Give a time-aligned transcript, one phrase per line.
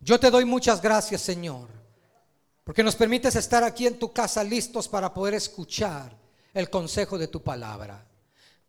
[0.00, 1.68] Yo te doy muchas gracias, Señor,
[2.64, 6.16] porque nos permites estar aquí en tu casa listos para poder escuchar
[6.54, 8.06] el consejo de tu palabra.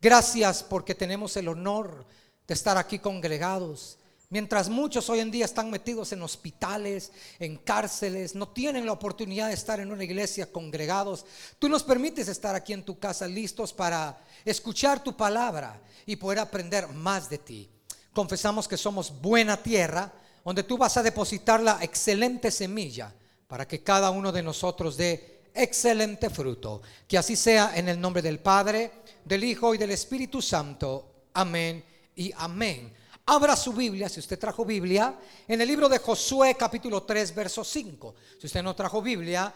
[0.00, 2.04] Gracias porque tenemos el honor
[2.48, 3.98] de estar aquí congregados.
[4.28, 9.48] Mientras muchos hoy en día están metidos en hospitales, en cárceles, no tienen la oportunidad
[9.48, 11.26] de estar en una iglesia congregados,
[11.58, 16.40] tú nos permites estar aquí en tu casa listos para escuchar tu palabra y poder
[16.40, 17.68] aprender más de ti.
[18.12, 20.12] Confesamos que somos buena tierra
[20.44, 23.12] donde tú vas a depositar la excelente semilla
[23.46, 26.82] para que cada uno de nosotros dé excelente fruto.
[27.06, 28.92] Que así sea en el nombre del Padre,
[29.24, 31.26] del Hijo y del Espíritu Santo.
[31.34, 31.84] Amén
[32.16, 32.92] y amén.
[33.26, 35.14] Abra su Biblia, si usted trajo Biblia,
[35.46, 38.14] en el libro de Josué capítulo 3, verso 5.
[38.40, 39.52] Si usted no trajo Biblia,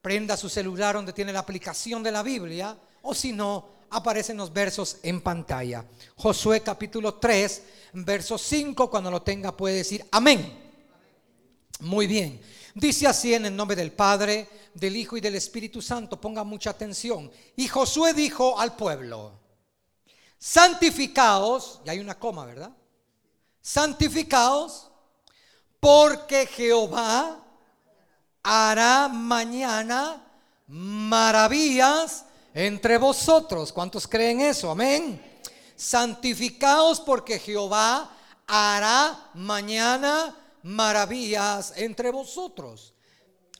[0.00, 4.52] prenda su celular donde tiene la aplicación de la Biblia, o si no, aparecen los
[4.52, 5.84] versos en pantalla.
[6.16, 7.62] Josué capítulo 3,
[7.94, 10.66] verso 5, cuando lo tenga puede decir amén.
[11.80, 12.40] Muy bien.
[12.74, 16.20] Dice así en el nombre del Padre, del Hijo y del Espíritu Santo.
[16.20, 17.30] Ponga mucha atención.
[17.56, 19.32] Y Josué dijo al pueblo,
[20.38, 22.70] santificaos, y hay una coma, ¿verdad?
[23.60, 24.90] Santificaos,
[25.80, 27.44] porque Jehová
[28.42, 30.24] hará mañana
[30.66, 32.24] maravillas
[32.58, 33.72] entre vosotros.
[33.72, 34.68] ¿Cuántos creen eso?
[34.68, 35.22] Amén.
[35.76, 38.10] Santificaos porque Jehová
[38.48, 42.94] hará mañana maravillas entre vosotros.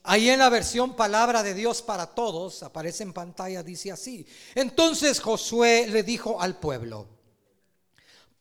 [0.02, 4.26] Ahí en la versión palabra de Dios para todos, aparece en pantalla, dice así.
[4.56, 7.06] Entonces Josué le dijo al pueblo,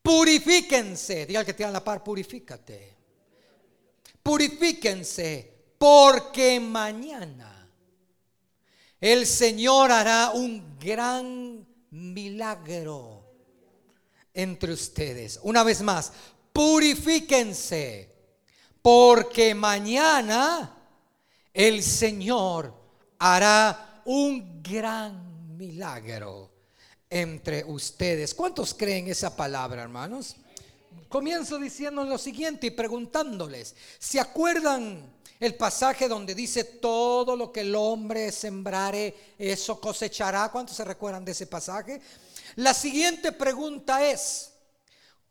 [0.01, 2.95] purifíquense, diga que tiene la par, purifícate.
[4.23, 7.56] Purifíquense, porque mañana
[8.99, 13.23] el Señor hará un gran milagro
[14.33, 15.39] entre ustedes.
[15.43, 16.11] Una vez más,
[16.53, 18.15] purifíquense,
[18.81, 20.75] porque mañana
[21.53, 22.73] el Señor
[23.19, 26.51] hará un gran milagro
[27.09, 28.33] entre ustedes.
[28.33, 30.35] ¿Cuántos creen esa palabra, hermanos?
[31.09, 37.61] Comienzo diciendo lo siguiente y preguntándoles, ¿se acuerdan el pasaje donde dice todo lo que
[37.61, 40.49] el hombre sembrare, eso cosechará?
[40.49, 42.01] ¿Cuántos se recuerdan de ese pasaje?
[42.55, 44.51] La siguiente pregunta es,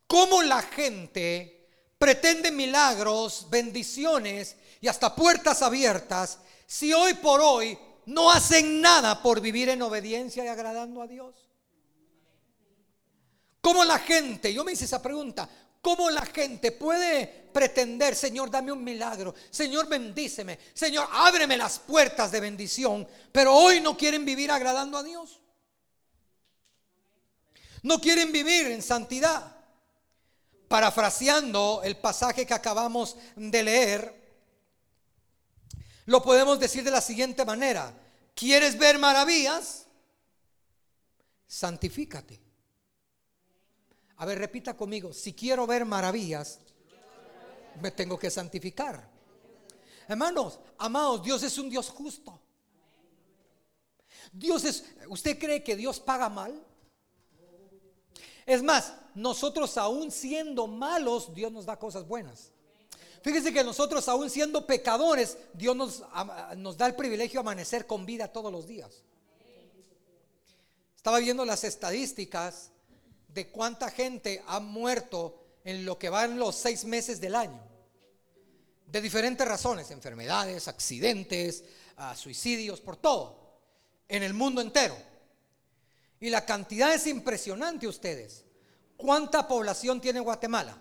[0.06, 1.69] ¿cómo la gente
[1.99, 9.41] pretende milagros, bendiciones y hasta puertas abiertas si hoy por hoy no hacen nada por
[9.41, 11.34] vivir en obediencia y agradando a Dios?
[13.61, 15.49] ¿Cómo la gente, yo me hice esa pregunta,
[15.86, 22.32] ¿cómo la gente puede pretender, Señor, dame un milagro, Señor, bendíceme, Señor, ábreme las puertas
[22.32, 25.38] de bendición, pero hoy no quieren vivir agradando a Dios?
[27.84, 29.58] No quieren vivir en santidad.
[30.66, 34.42] Parafraseando el pasaje que acabamos de leer,
[36.06, 37.94] lo podemos decir de la siguiente manera.
[38.34, 39.86] ¿Quieres ver maravillas?
[41.46, 42.45] Santifícate.
[44.19, 45.12] A ver, repita conmigo.
[45.12, 46.59] Si quiero ver maravillas,
[47.81, 49.09] me tengo que santificar.
[50.09, 52.41] Hermanos, amados, Dios es un Dios justo.
[54.32, 56.65] Dios es, ¿usted cree que Dios paga mal?
[58.44, 62.53] Es más, nosotros aún siendo malos, Dios nos da cosas buenas.
[63.22, 66.05] Fíjese que nosotros aún siendo pecadores, Dios nos,
[66.56, 69.03] nos da el privilegio de amanecer con vida todos los días.
[70.94, 72.71] Estaba viendo las estadísticas
[73.36, 77.60] de cuánta gente ha muerto en lo que van los seis meses del año.
[78.86, 81.62] De diferentes razones, enfermedades, accidentes,
[81.98, 83.60] ah, suicidios, por todo,
[84.08, 84.96] en el mundo entero.
[86.19, 88.46] Y la cantidad es impresionante ustedes.
[88.96, 90.78] ¿Cuánta población tiene Guatemala?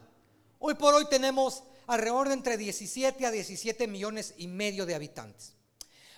[0.59, 5.57] Hoy por hoy tenemos alrededor de entre 17 a 17 millones y medio de habitantes.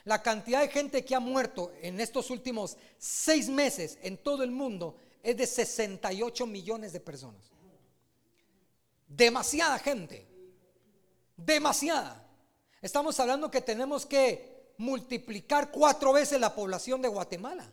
[0.04, 4.52] La cantidad de gente que ha muerto en estos últimos seis meses en todo el
[4.52, 7.52] mundo es de 68 millones de personas.
[9.10, 10.26] Demasiada gente.
[11.36, 12.26] Demasiada.
[12.82, 17.70] Estamos hablando que tenemos que multiplicar cuatro veces la población de Guatemala.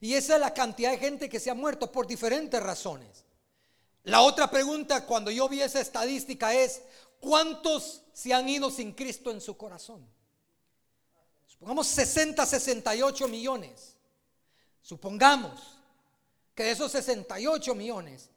[0.00, 3.24] Y esa es la cantidad de gente que se ha muerto por diferentes razones.
[4.04, 6.82] La otra pregunta cuando yo vi esa estadística es,
[7.18, 10.06] ¿cuántos se han ido sin Cristo en su corazón?
[11.48, 13.96] Supongamos 60, 68 millones.
[14.80, 15.74] Supongamos
[16.54, 18.30] que de esos 68 millones,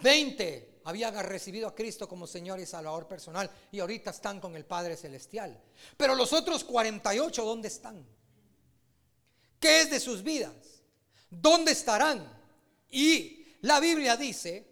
[0.00, 4.64] 20 habían recibido a Cristo como Señor y Salvador personal y ahorita están con el
[4.64, 5.60] Padre Celestial.
[5.96, 8.06] Pero los otros 48, ¿dónde están?
[9.60, 10.54] ¿Qué es de sus vidas?
[11.28, 12.26] ¿Dónde estarán?
[12.90, 14.66] Y la Biblia dice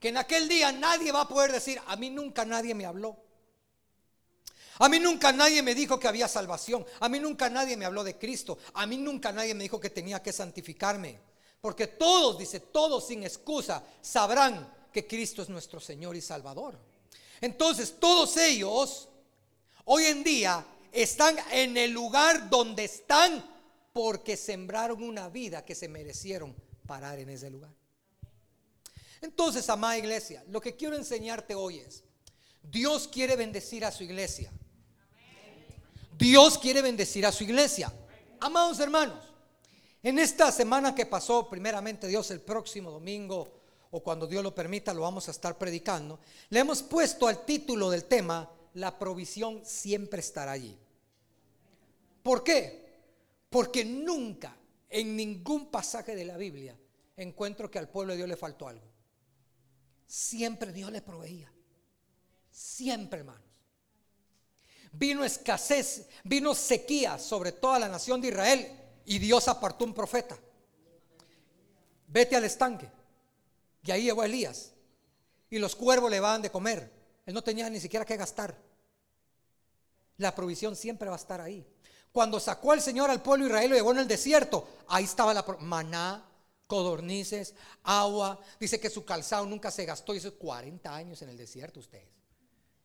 [0.00, 3.16] que en aquel día nadie va a poder decir, a mí nunca nadie me habló.
[4.78, 6.84] A mí nunca nadie me dijo que había salvación.
[6.98, 8.58] A mí nunca nadie me habló de Cristo.
[8.72, 11.20] A mí nunca nadie me dijo que tenía que santificarme.
[11.64, 16.78] Porque todos, dice, todos sin excusa, sabrán que Cristo es nuestro Señor y Salvador.
[17.40, 19.08] Entonces, todos ellos
[19.86, 20.62] hoy en día
[20.92, 23.42] están en el lugar donde están
[23.94, 26.54] porque sembraron una vida que se merecieron
[26.86, 27.72] parar en ese lugar.
[29.22, 32.04] Entonces, amada iglesia, lo que quiero enseñarte hoy es,
[32.62, 34.52] Dios quiere bendecir a su iglesia.
[36.18, 37.90] Dios quiere bendecir a su iglesia.
[38.38, 39.33] Amados hermanos,
[40.04, 43.48] en esta semana que pasó, primeramente Dios el próximo domingo
[43.90, 46.20] o cuando Dios lo permita lo vamos a estar predicando,
[46.50, 50.76] le hemos puesto al título del tema, la provisión siempre estará allí.
[52.22, 52.84] ¿Por qué?
[53.48, 54.54] Porque nunca
[54.90, 56.76] en ningún pasaje de la Biblia
[57.16, 58.86] encuentro que al pueblo de Dios le faltó algo.
[60.06, 61.50] Siempre Dios le proveía.
[62.50, 63.40] Siempre, hermanos.
[64.92, 70.38] Vino escasez, vino sequía sobre toda la nación de Israel y Dios apartó un profeta.
[72.08, 72.88] Vete al estanque.
[73.82, 74.72] Y ahí llegó Elías.
[75.50, 76.90] Y los cuervos le van de comer.
[77.26, 78.56] Él no tenía ni siquiera que gastar.
[80.18, 81.66] La provisión siempre va a estar ahí.
[82.12, 85.04] Cuando sacó al Señor al pueblo de Israel y lo llevó en el desierto, ahí
[85.04, 86.24] estaba la maná,
[86.66, 88.40] codornices, agua.
[88.60, 90.14] Dice que su calzado nunca se gastó.
[90.14, 92.08] Hizo 40 años en el desierto ustedes.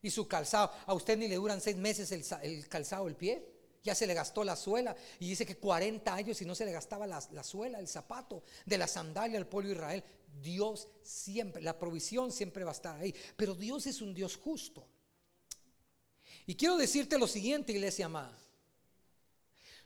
[0.02, 3.46] Y su calzado, a usted ni le duran seis meses el, calzado, el pie.
[3.82, 4.94] Ya se le gastó la suela.
[5.18, 8.42] Y dice que 40 años y no se le gastaba la, la suela, el zapato
[8.66, 10.04] de la sandalia al pueblo de Israel.
[10.42, 13.14] Dios siempre, la provisión siempre va a estar ahí.
[13.36, 14.86] Pero Dios es un Dios justo.
[16.46, 18.36] Y quiero decirte lo siguiente, iglesia amada.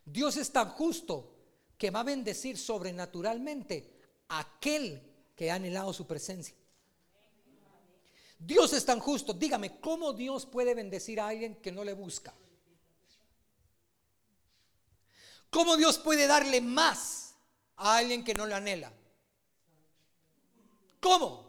[0.04, 1.34] Dios es tan justo
[1.78, 3.90] que va a bendecir sobrenaturalmente
[4.28, 5.02] a aquel
[5.34, 6.54] que ha anhelado su presencia.
[8.38, 9.32] Dios es tan justo.
[9.32, 12.34] Dígame, ¿cómo Dios puede bendecir a alguien que no le busca?
[15.54, 17.36] ¿Cómo Dios puede darle más
[17.76, 18.92] a alguien que no le anhela?
[20.98, 21.48] ¿Cómo?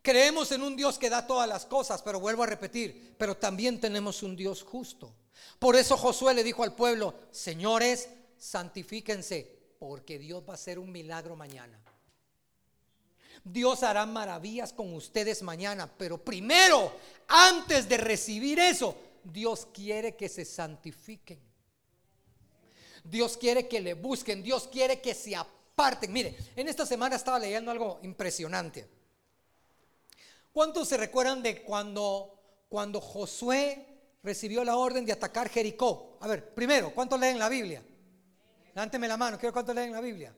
[0.00, 3.78] Creemos en un Dios que da todas las cosas, pero vuelvo a repetir, pero también
[3.78, 5.14] tenemos un Dios justo.
[5.58, 10.90] Por eso Josué le dijo al pueblo, señores, santifíquense, porque Dios va a hacer un
[10.90, 11.78] milagro mañana.
[13.44, 16.90] Dios hará maravillas con ustedes mañana, pero primero,
[17.28, 21.47] antes de recibir eso, Dios quiere que se santifiquen.
[23.04, 26.12] Dios quiere que le busquen, Dios quiere que se aparten.
[26.12, 28.88] Mire, en esta semana estaba leyendo algo impresionante.
[30.52, 32.34] ¿Cuántos se recuerdan de cuando
[32.68, 33.86] cuando Josué
[34.22, 36.18] recibió la orden de atacar Jericó?
[36.20, 37.82] A ver, primero, ¿cuántos leen la Biblia?
[38.74, 40.34] Levánteme la mano, quiero cuántos leen la Biblia.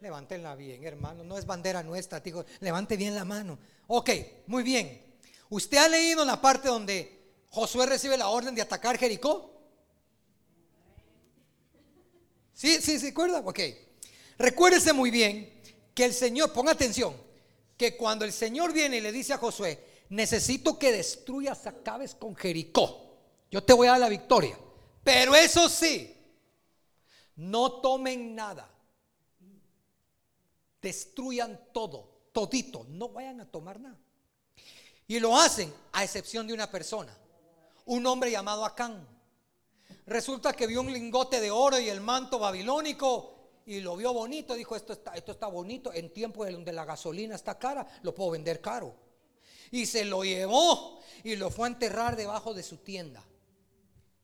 [0.00, 1.24] Levántenla bien, hermano.
[1.24, 3.58] No es bandera nuestra, digo, levante bien la mano.
[3.88, 4.10] Ok,
[4.46, 5.10] muy bien.
[5.50, 7.20] ¿Usted ha leído la parte donde
[7.50, 9.59] Josué recibe la orden de atacar Jericó?
[12.60, 13.40] Sí, sí, ¿se acuerda?
[13.40, 13.60] Ok.
[14.36, 15.62] Recuérdese muy bien
[15.94, 17.16] que el Señor, ponga atención,
[17.78, 22.36] que cuando el Señor viene y le dice a Josué, necesito que destruyas, acabes con
[22.36, 23.16] Jericó.
[23.50, 24.58] Yo te voy a dar la victoria.
[25.02, 26.14] Pero eso sí,
[27.36, 28.70] no tomen nada
[30.80, 33.98] destruyan todo, todito, no vayan a tomar nada.
[35.06, 37.16] Y lo hacen a excepción de una persona,
[37.84, 39.06] un hombre llamado Acán.
[40.10, 44.54] Resulta que vio un lingote de oro y el manto babilónico y lo vio bonito,
[44.54, 48.32] dijo, esto está, esto está bonito, en tiempo donde la gasolina está cara, lo puedo
[48.32, 48.92] vender caro.
[49.70, 53.22] Y se lo llevó y lo fue a enterrar debajo de su tienda.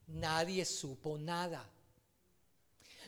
[0.09, 1.65] Nadie supo nada.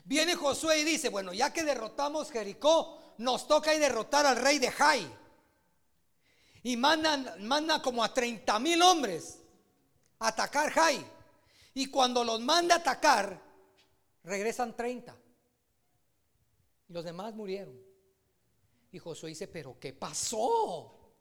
[0.05, 4.61] Viene Josué y dice, bueno, ya que derrotamos Jericó, nos toca ir derrotar al rey
[4.61, 5.05] de Jai.
[6.63, 9.41] Y mandan, manda como a 30 mil hombres
[10.21, 11.18] a atacar Jai.
[11.79, 13.41] Y cuando los manda a atacar,
[14.25, 15.17] regresan 30.
[16.89, 17.81] Y los demás murieron.
[18.91, 21.15] Y Josué dice, pero ¿qué pasó?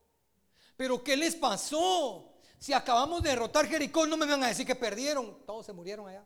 [0.75, 2.39] ¿Pero qué les pasó?
[2.57, 5.45] Si acabamos de derrotar Jericó, no me van a decir que perdieron.
[5.45, 6.25] Todos se murieron allá.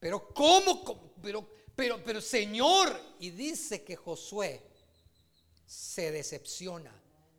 [0.00, 1.14] Pero ¿cómo?
[1.22, 4.66] Pero pero, pero Señor, y dice que Josué
[5.64, 6.92] se decepciona,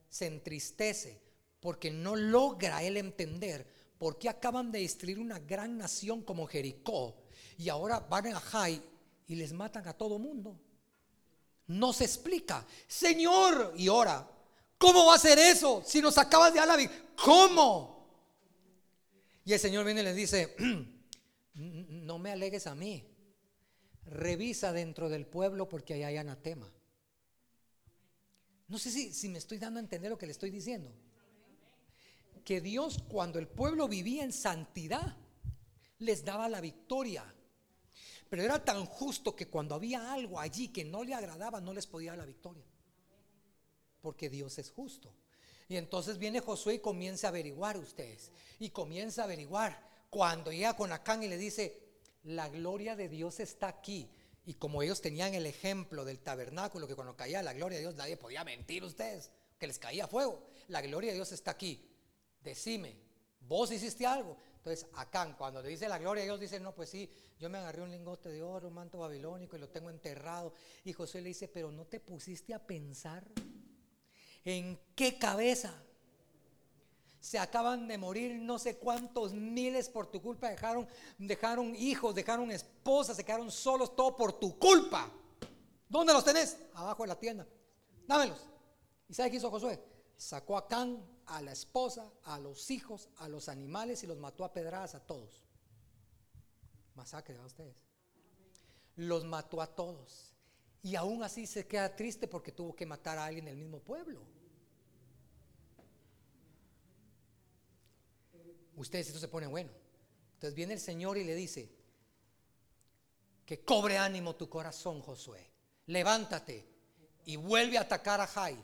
[0.09, 1.21] se entristece,
[1.59, 3.67] porque no logra él entender
[4.01, 7.21] por qué acaban de destruir una gran nación como Jericó
[7.55, 8.81] y ahora van a Jai
[9.27, 10.59] y les matan a todo mundo.
[11.67, 14.27] No se explica, Señor, y ora,
[14.79, 16.79] ¿cómo va a ser eso si nos acabas de dar
[17.15, 18.09] ¿Cómo?
[19.45, 20.55] Y el Señor viene y les dice,
[21.53, 23.07] no me alegues a mí,
[24.05, 26.73] revisa dentro del pueblo porque ahí hay anatema.
[28.67, 30.91] No sé si, si me estoy dando a entender lo que le estoy diciendo.
[32.43, 35.17] Que Dios cuando el pueblo vivía en santidad
[35.99, 37.23] les daba la victoria.
[38.29, 41.85] Pero era tan justo que cuando había algo allí que no le agradaba, no les
[41.85, 42.63] podía dar la victoria.
[44.01, 45.13] Porque Dios es justo.
[45.67, 48.31] Y entonces viene Josué y comienza a averiguar ustedes.
[48.59, 49.89] Y comienza a averiguar.
[50.09, 51.79] Cuando llega con Acán y le dice,
[52.23, 54.09] la gloria de Dios está aquí.
[54.45, 57.95] Y como ellos tenían el ejemplo del tabernáculo, que cuando caía la gloria de Dios
[57.95, 59.29] nadie podía mentir ustedes,
[59.59, 60.47] que les caía fuego.
[60.67, 61.90] La gloria de Dios está aquí.
[62.43, 62.97] Decime,
[63.47, 64.37] ¿vos hiciste algo?
[64.57, 67.81] Entonces, Acán, cuando le dice la gloria Dios, dice, no, pues sí, yo me agarré
[67.81, 70.53] un lingote de oro, un manto babilónico y lo tengo enterrado.
[70.83, 73.23] Y José le dice, pero no te pusiste a pensar
[74.45, 75.73] en qué cabeza
[77.19, 80.87] se acaban de morir no sé cuántos miles por tu culpa, dejaron,
[81.19, 85.09] dejaron hijos, dejaron esposas, se quedaron solos, todo por tu culpa.
[85.87, 86.57] ¿Dónde los tenés?
[86.73, 87.47] Abajo de la tienda.
[88.07, 88.47] Dámelos.
[89.07, 89.79] ¿Y sabe qué hizo Josué?
[90.17, 94.43] Sacó a Can, a la esposa, a los hijos, a los animales y los mató
[94.43, 95.43] a pedradas a todos.
[96.95, 97.75] Masacre a ustedes.
[98.97, 100.33] Los mató a todos.
[100.83, 104.21] Y aún así se queda triste porque tuvo que matar a alguien del mismo pueblo.
[108.75, 109.71] Ustedes esto se pone bueno.
[110.33, 111.71] Entonces viene el Señor y le dice,
[113.45, 115.49] que cobre ánimo tu corazón, Josué.
[115.87, 116.67] Levántate
[117.25, 118.57] y vuelve a atacar a Jai,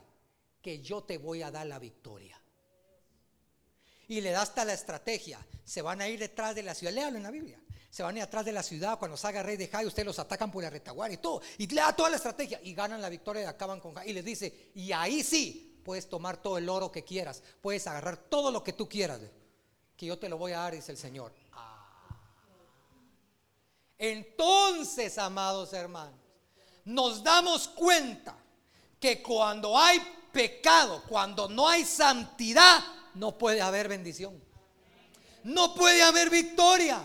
[0.62, 2.42] que yo te voy a dar la victoria.
[4.08, 5.46] Y le da hasta la estrategia.
[5.64, 6.94] Se van a ir detrás de la ciudad.
[6.94, 7.60] Léalo en la Biblia.
[7.90, 8.98] Se van a ir atrás de la ciudad.
[9.00, 11.42] Cuando salga rey de Jai, ustedes los atacan por la retaguardia y todo.
[11.58, 12.60] Y le da toda la estrategia.
[12.64, 14.10] Y ganan la victoria y acaban con Jai.
[14.10, 17.44] Y les dice, y ahí sí puedes tomar todo el oro que quieras.
[17.62, 19.20] Puedes agarrar todo lo que tú quieras
[19.98, 21.34] que yo te lo voy a dar, dice el Señor.
[21.54, 21.90] Ah.
[23.98, 26.20] Entonces, amados hermanos,
[26.86, 28.38] nos damos cuenta
[29.00, 30.00] que cuando hay
[30.32, 32.80] pecado, cuando no hay santidad,
[33.18, 34.42] no puede haber bendición.
[35.44, 37.02] No puede haber victoria.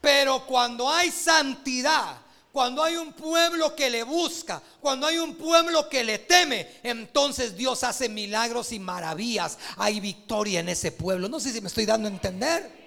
[0.00, 2.18] Pero cuando hay santidad,
[2.52, 7.56] cuando hay un pueblo que le busca, cuando hay un pueblo que le teme, entonces
[7.56, 9.58] Dios hace milagros y maravillas.
[9.76, 11.28] Hay victoria en ese pueblo.
[11.28, 12.86] No sé si me estoy dando a entender.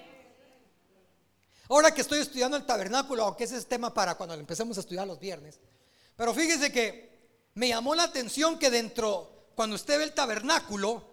[1.69, 5.05] Ahora que estoy estudiando el tabernáculo, aunque ese es tema para cuando empecemos a estudiar
[5.05, 5.59] los viernes.
[6.15, 7.09] Pero fíjese que
[7.53, 11.08] me llamó la atención que dentro, cuando usted ve el tabernáculo,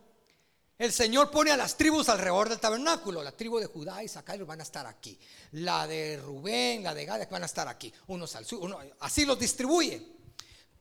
[0.78, 3.23] el Señor pone a las tribus alrededor del tabernáculo.
[3.23, 5.18] La tribu de Judá y Zacarías van a estar aquí.
[5.52, 7.92] La de Rubén, la de Gad van a estar aquí.
[8.09, 10.02] Unos al sur, así los distribuye.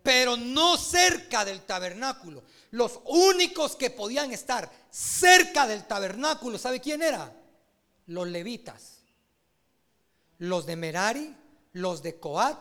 [0.04, 2.44] Pero no cerca del tabernáculo.
[2.72, 7.34] Los únicos que podían estar cerca del tabernáculo, ¿sabe quién era?
[8.08, 9.00] Los levitas.
[10.40, 11.34] Los de Merari,
[11.72, 12.60] los de Coat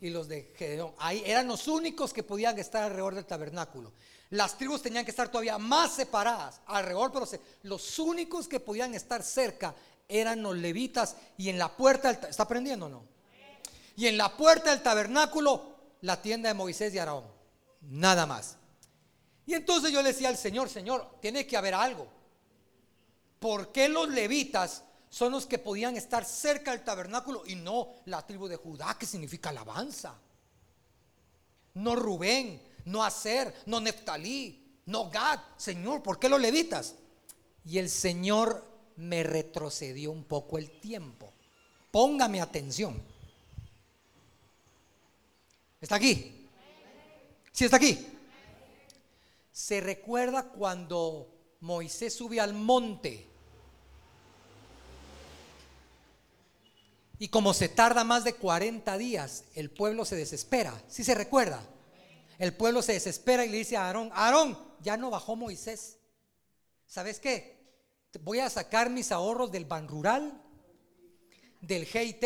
[0.00, 0.92] y los de Gedeón.
[0.98, 3.92] Ahí eran los únicos que podían estar alrededor del tabernáculo.
[4.32, 7.28] Las tribus tenían que estar todavía más separadas alrededor, pero
[7.64, 9.74] los únicos que podían estar cerca
[10.08, 13.04] eran los levitas y en la puerta, ¿está aprendiendo o no?
[13.94, 17.24] Y en la puerta del tabernáculo, la tienda de Moisés y Aarón.
[17.82, 18.56] Nada más.
[19.44, 22.08] Y entonces yo le decía al Señor, Señor, tiene que haber algo.
[23.38, 28.26] ¿Por qué los levitas son los que podían estar cerca del tabernáculo y no la
[28.26, 30.14] tribu de Judá, que significa alabanza?
[31.74, 35.40] No Rubén, no hacer, no Neftalí, no Gad.
[35.56, 36.96] Señor, ¿por qué los levitas?
[37.64, 41.32] Y el Señor me retrocedió un poco el tiempo.
[41.90, 43.00] Póngame atención.
[45.80, 46.48] ¿Está aquí?
[47.52, 48.06] ¿Sí está aquí?
[49.52, 51.28] Se recuerda cuando
[51.60, 53.26] Moisés sube al monte.
[57.18, 60.82] Y como se tarda más de 40 días, el pueblo se desespera.
[60.88, 61.62] ¿Sí se recuerda?
[62.42, 65.98] El pueblo se desespera y le dice a Aarón, Aarón, ya no bajó Moisés.
[66.88, 67.56] ¿Sabes qué?
[68.22, 70.42] Voy a sacar mis ahorros del ban rural,
[71.60, 72.24] del GIT.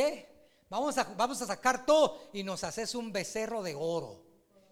[0.71, 4.25] Vamos a, vamos a sacar todo y nos haces un becerro de oro.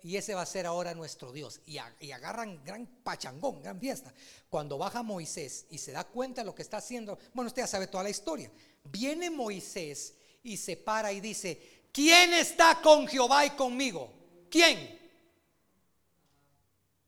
[0.03, 1.61] Y ese va a ser ahora nuestro Dios.
[1.67, 4.15] Y, y, agarran gran pachangón, gran fiesta.
[4.49, 7.67] Cuando baja Moisés y se da cuenta de lo que está haciendo, bueno, usted ya
[7.67, 8.51] sabe toda la historia.
[8.85, 14.11] Viene Moisés y se para y dice, ¿quién está con Jehová y conmigo?
[14.49, 15.04] ¿Quién?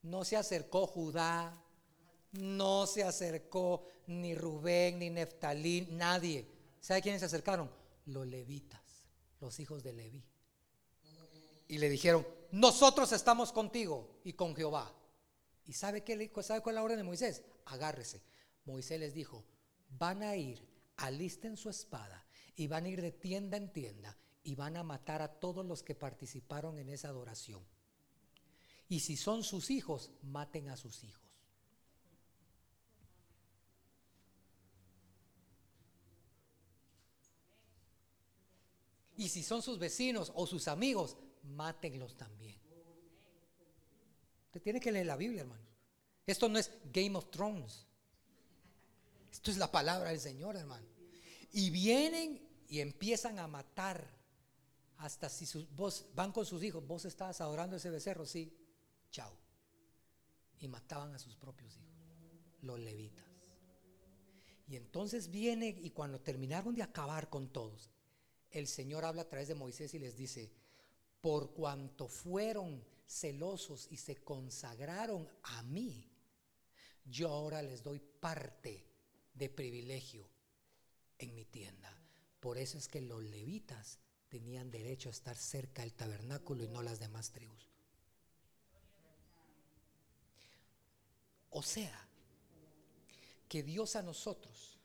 [0.06, 1.60] No se acercó Judá,
[2.30, 6.46] no se acercó ni Rubén, ni Neftalí, nadie.
[6.80, 7.68] ¿Sabe quiénes se acercaron?
[8.04, 8.80] Los levitas,
[9.40, 10.24] los hijos de Leví.
[11.66, 14.94] Y le dijeron, nosotros estamos contigo y con Jehová.
[15.64, 17.42] ¿Y sabe qué ¿Sabe cuál es la orden de Moisés?
[17.64, 18.22] Agárrese.
[18.64, 19.44] Moisés les dijo,
[19.88, 20.64] van a ir,
[20.98, 25.20] alisten su espada y van a ir de tienda en tienda y van a matar
[25.20, 27.66] a todos los que participaron en esa adoración.
[28.88, 31.26] Y si son sus hijos, maten a sus hijos.
[39.16, 42.60] Y si son sus vecinos o sus amigos, mátenlos también.
[44.46, 45.66] Usted tiene que leer la Biblia, hermanos.
[46.26, 47.86] Esto no es Game of Thrones.
[49.32, 50.86] Esto es la palabra del Señor, hermano.
[51.52, 54.14] Y vienen y empiezan a matar.
[54.98, 58.50] Hasta si sus, vos van con sus hijos, vos estabas adorando ese becerro, sí.
[60.58, 61.96] Y mataban a sus propios hijos,
[62.62, 63.24] los levitas.
[64.66, 67.90] Y entonces viene y cuando terminaron de acabar con todos,
[68.50, 70.52] el Señor habla a través de Moisés y les dice,
[71.20, 76.10] por cuanto fueron celosos y se consagraron a mí,
[77.04, 78.84] yo ahora les doy parte
[79.34, 80.28] de privilegio
[81.18, 81.92] en mi tienda.
[82.40, 86.82] Por eso es que los levitas tenían derecho a estar cerca del tabernáculo y no
[86.82, 87.75] las demás tribus.
[91.50, 92.06] O sea,
[93.48, 94.78] que Dios a nosotros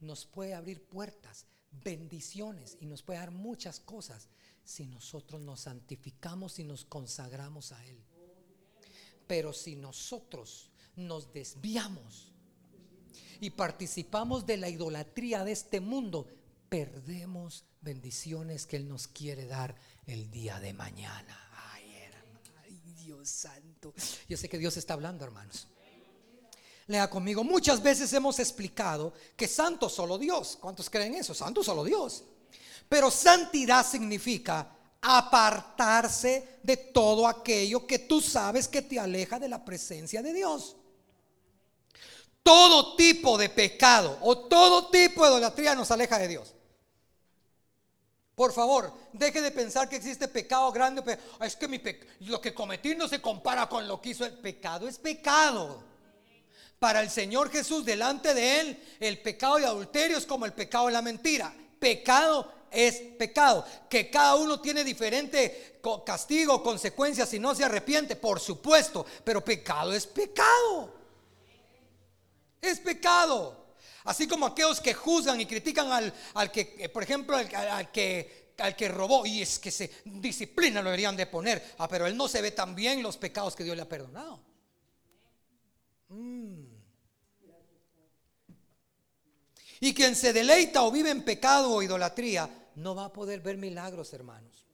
[0.00, 1.46] nos puede abrir puertas,
[1.84, 4.28] bendiciones y nos puede dar muchas cosas
[4.64, 7.98] si nosotros nos santificamos y nos consagramos a Él.
[9.26, 12.32] Pero si nosotros nos desviamos
[13.40, 16.28] y participamos de la idolatría de este mundo,
[16.68, 19.74] perdemos bendiciones que Él nos quiere dar
[20.06, 21.38] el día de mañana.
[21.72, 23.94] Ay, Dios santo.
[24.28, 25.68] Yo sé que Dios está hablando, hermanos.
[26.92, 30.58] Lea conmigo, muchas veces hemos explicado que santo solo Dios.
[30.60, 31.34] ¿Cuántos creen eso?
[31.34, 32.22] Santo solo Dios.
[32.88, 39.64] Pero santidad significa apartarse de todo aquello que tú sabes que te aleja de la
[39.64, 40.76] presencia de Dios.
[42.42, 46.54] Todo tipo de pecado o todo tipo de idolatría nos aleja de Dios.
[48.34, 51.18] Por favor, deje de pensar que existe pecado grande.
[51.40, 51.80] Es que mi
[52.20, 54.86] lo que cometí no se compara con lo que hizo el pecado.
[54.86, 55.91] Es pecado.
[56.82, 60.86] Para el Señor Jesús, delante de Él, el pecado de adulterio es como el pecado
[60.86, 61.54] de la mentira.
[61.78, 63.64] Pecado es pecado.
[63.88, 69.06] Que cada uno tiene diferente castigo, consecuencias si no se arrepiente, por supuesto.
[69.22, 70.92] Pero pecado es pecado.
[72.60, 73.76] Es pecado.
[74.02, 78.74] Así como aquellos que juzgan y critican al, que, eh, por ejemplo, al, que, al
[78.74, 81.74] que robó, y es que se disciplina lo deberían de poner.
[81.78, 84.40] Ah, pero él no se ve tan bien los pecados que Dios le ha perdonado.
[86.08, 86.71] Mm.
[89.82, 93.56] Y quien se deleita o vive en pecado o idolatría, no va a poder ver
[93.56, 94.64] milagros, hermanos.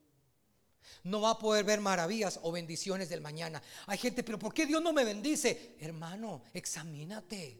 [1.03, 3.59] No va a poder ver maravillas o bendiciones del mañana.
[3.87, 5.75] Hay gente, pero ¿por qué Dios no me bendice?
[5.79, 7.59] Hermano, examínate.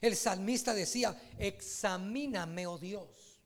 [0.00, 3.40] El salmista decía, examíname, oh Dios.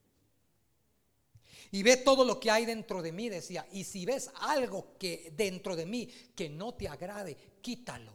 [1.71, 3.67] Y ve todo lo que hay dentro de mí, decía.
[3.73, 8.13] Y si ves algo que dentro de mí que no te agrade, quítalo.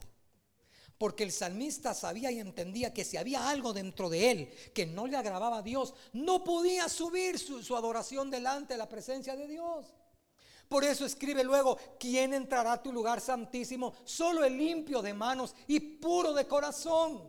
[0.98, 5.06] Porque el salmista sabía y entendía que si había algo dentro de él que no
[5.06, 9.46] le agradaba a Dios, no podía subir su, su, adoración delante de la presencia de
[9.46, 9.86] Dios.
[10.68, 13.94] Por eso escribe luego, ¿quién entrará a tu lugar santísimo?
[14.04, 17.22] Solo el limpio de manos y puro de corazón.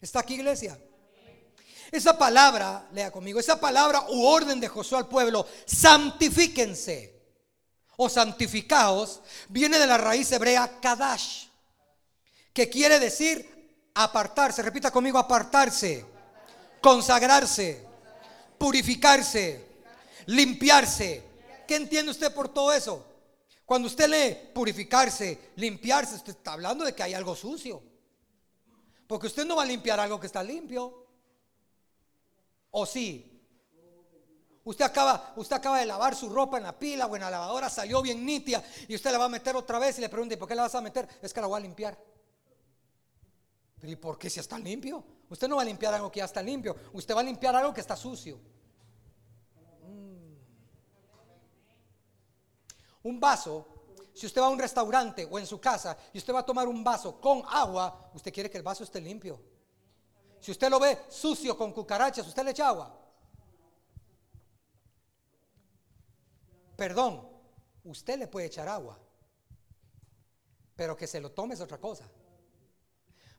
[0.00, 0.78] ¿Está aquí iglesia?
[1.92, 7.13] Esa palabra, lea conmigo, esa palabra u orden de Josué al pueblo, santifíquense
[7.96, 11.46] o santificados, viene de la raíz hebrea kadash,
[12.52, 14.62] que quiere decir apartarse.
[14.62, 16.04] Repita conmigo, apartarse,
[16.80, 17.86] consagrarse,
[18.58, 19.66] purificarse,
[20.26, 21.22] limpiarse.
[21.66, 23.06] ¿Qué entiende usted por todo eso?
[23.64, 27.82] Cuando usted lee purificarse, limpiarse, usted está hablando de que hay algo sucio.
[29.06, 31.06] Porque usted no va a limpiar algo que está limpio.
[32.70, 33.33] ¿O sí?
[34.64, 37.68] Usted acaba, usted acaba de lavar su ropa en la pila o en la lavadora,
[37.68, 40.38] salió bien nítida y usted la va a meter otra vez y le pregunta, ¿y
[40.38, 41.06] por qué la vas a meter?
[41.20, 41.98] Es que la voy a limpiar.
[43.82, 45.04] ¿y por qué si está limpio?
[45.28, 47.74] Usted no va a limpiar algo que ya está limpio, usted va a limpiar algo
[47.74, 48.40] que está sucio.
[49.82, 50.34] Mm.
[53.02, 53.66] Un vaso,
[54.14, 56.66] si usted va a un restaurante o en su casa y usted va a tomar
[56.68, 59.40] un vaso con agua, usted quiere que el vaso esté limpio.
[60.40, 63.03] Si usted lo ve sucio con cucarachas, usted le echa agua.
[66.76, 67.28] Perdón,
[67.84, 68.98] usted le puede echar agua,
[70.76, 72.08] pero que se lo tome es otra cosa.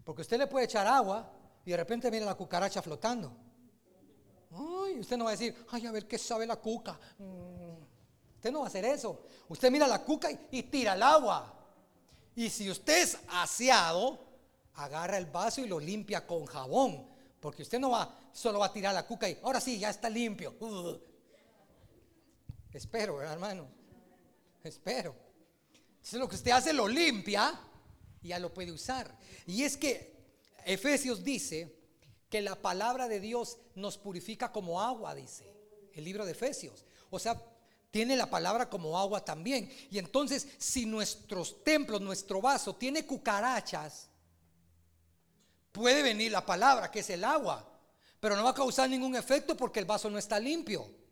[0.04, 1.32] Porque usted le puede echar agua
[1.66, 3.36] y de repente mira la cucaracha flotando.
[4.52, 6.98] Ay, usted no va a decir, ay, a ver qué sabe la cuca.
[7.18, 9.26] Mm, usted no va a hacer eso.
[9.50, 11.54] Usted mira la cuca y, tira el agua.
[12.36, 14.20] Y si usted es aseado,
[14.76, 17.08] agarra el vaso y lo limpia con jabón.
[17.40, 20.10] Porque usted no va, solo va a tirar la cuca y ahora sí, ya está
[20.10, 20.56] limpio.
[22.76, 23.68] Espero, hermano.
[24.64, 25.16] Espero.
[25.96, 27.58] Entonces lo que usted hace lo limpia
[28.22, 29.18] y ya lo puede usar.
[29.48, 30.14] Y es que
[30.66, 31.74] Efesios dice
[32.30, 35.56] que la palabra de Dios nos purifica como agua, dice
[35.94, 36.84] el libro de Efesios.
[37.10, 37.42] O sea,
[37.92, 39.72] tiene la palabra como agua también.
[39.90, 44.10] Y entonces, si nuestros templos, nuestro vaso tiene cucarachas,
[45.72, 47.66] puede venir la palabra, que es el agua,
[48.20, 51.05] pero no va a causar ningún efecto porque el vaso no está limpio.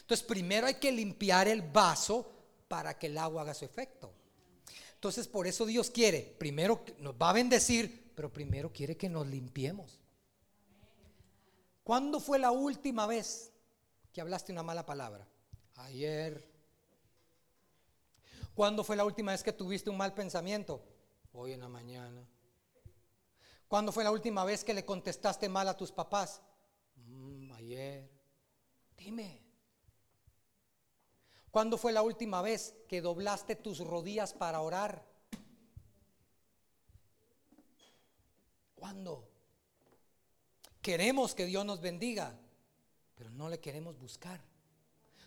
[0.00, 2.30] Entonces, primero hay que limpiar el vaso
[2.68, 4.12] para que el agua haga su efecto.
[4.94, 9.26] Entonces, por eso Dios quiere, primero nos va a bendecir, pero primero quiere que nos
[9.26, 9.98] limpiemos.
[11.82, 13.50] ¿Cuándo fue la última vez
[14.12, 15.26] que hablaste una mala palabra?
[15.76, 16.46] Ayer.
[18.54, 20.84] ¿Cuándo fue la última vez que tuviste un mal pensamiento?
[21.32, 22.28] Hoy en la mañana.
[23.68, 26.42] ¿Cuándo fue la última vez que le contestaste mal a tus papás?
[26.96, 28.10] Mm, ayer.
[28.96, 29.49] Dime.
[31.50, 35.04] ¿Cuándo fue la última vez que doblaste tus rodillas para orar?
[38.76, 39.28] ¿Cuándo?
[40.80, 42.38] Queremos que Dios nos bendiga,
[43.16, 44.40] pero no le queremos buscar.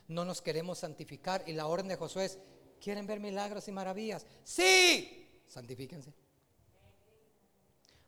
[0.08, 1.44] No nos queremos santificar.
[1.46, 2.40] Y la orden de Josué es,
[2.82, 4.26] ¿quieren ver milagros y maravillas?
[4.44, 6.14] Sí, santifíquense.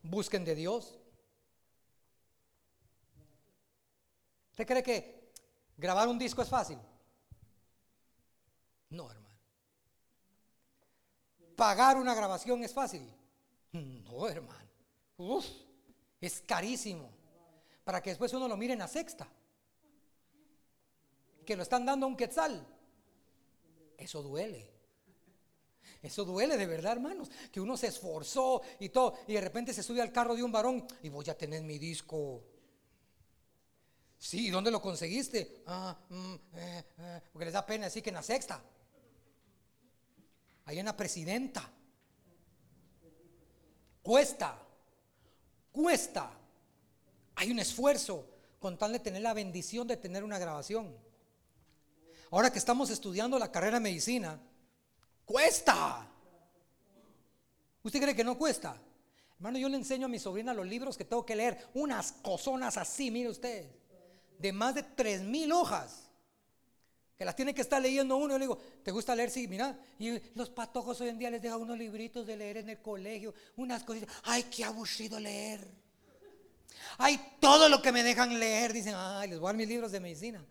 [0.01, 0.97] Busquen de Dios.
[4.51, 5.31] ¿Usted cree que
[5.77, 6.79] grabar un disco es fácil?
[8.95, 9.35] No, hermano.
[11.55, 13.13] ¿Pagar una grabación es fácil?
[13.71, 14.69] No, hermano.
[15.17, 15.45] Uf,
[16.21, 17.09] es carísimo.
[17.83, 19.27] Para que después uno lo mire en la sexta.
[21.45, 22.65] Que lo están dando a un quetzal.
[23.97, 24.71] Eso duele.
[26.01, 27.29] Eso duele de verdad, hermanos.
[27.51, 30.51] Que uno se esforzó y todo, y de repente se sube al carro de un
[30.51, 32.43] varón y voy a tener mi disco.
[34.17, 35.63] Sí, ¿dónde lo conseguiste?
[35.67, 38.63] Ah, mm, eh, eh, porque les da pena decir que en la sexta.
[40.67, 41.69] En la presidenta.
[44.01, 44.57] Cuesta,
[45.71, 46.31] cuesta.
[47.35, 48.27] Hay un esfuerzo
[48.59, 50.95] con tal de tener la bendición de tener una grabación.
[52.31, 54.39] Ahora que estamos estudiando la carrera de medicina,
[55.25, 56.07] Cuesta.
[57.81, 58.79] ¿Usted cree que no cuesta?
[59.37, 62.77] Hermano, yo le enseño a mi sobrina los libros que tengo que leer, unas cosonas
[62.77, 63.67] así, mire usted,
[64.39, 66.04] de más de tres mil hojas,
[67.17, 68.33] que las tiene que estar leyendo uno.
[68.33, 69.31] Yo le digo, ¿te gusta leer?
[69.31, 69.77] Sí, mira.
[69.99, 73.33] Y los patojos hoy en día les dejan unos libritos de leer en el colegio,
[73.55, 74.13] unas cositas.
[74.23, 75.65] Ay, qué aburrido leer.
[76.97, 79.91] Ay, todo lo que me dejan leer, dicen, ay, les voy a dar mis libros
[79.91, 80.45] de medicina.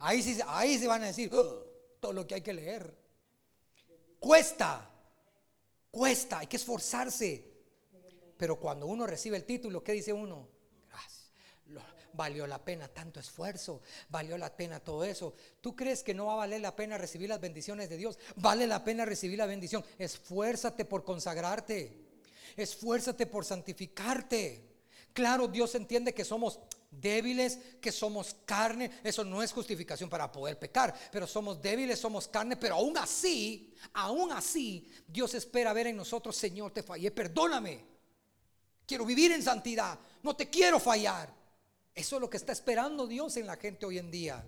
[0.00, 2.96] Ahí sí, ahí se van a decir, todo lo que hay que leer.
[4.20, 4.90] Cuesta,
[5.90, 7.44] cuesta, hay que esforzarse.
[8.36, 10.48] Pero cuando uno recibe el título, ¿qué dice uno?
[12.18, 15.36] Valió la pena tanto esfuerzo, valió la pena todo eso.
[15.60, 18.18] ¿Tú crees que no va a valer la pena recibir las bendiciones de Dios?
[18.34, 19.84] Vale la pena recibir la bendición.
[19.96, 21.96] Esfuérzate por consagrarte.
[22.56, 24.68] Esfuérzate por santificarte.
[25.12, 26.58] Claro, Dios entiende que somos
[26.90, 28.90] débiles, que somos carne.
[29.04, 33.76] Eso no es justificación para poder pecar, pero somos débiles, somos carne, pero aún así,
[33.92, 37.84] aún así, Dios espera ver en nosotros, Señor, te fallé, perdóname.
[38.84, 41.37] Quiero vivir en santidad, no te quiero fallar.
[41.98, 44.44] Eso es lo que está esperando Dios en la gente hoy en día.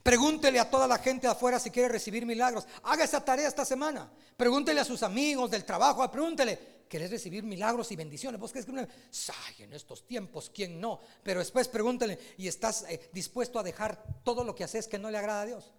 [0.00, 2.64] Pregúntele a toda la gente de afuera si quiere recibir milagros.
[2.84, 4.08] Haga esa tarea esta semana.
[4.36, 6.08] Pregúntele a sus amigos del trabajo.
[6.12, 8.40] Pregúntele, ¿Querés recibir milagros y bendiciones?
[8.40, 11.00] Vos crees que en estos tiempos, ¿quién no?
[11.24, 15.10] Pero después pregúntale, ¿y estás eh, dispuesto a dejar todo lo que haces que no
[15.10, 15.72] le agrada a Dios?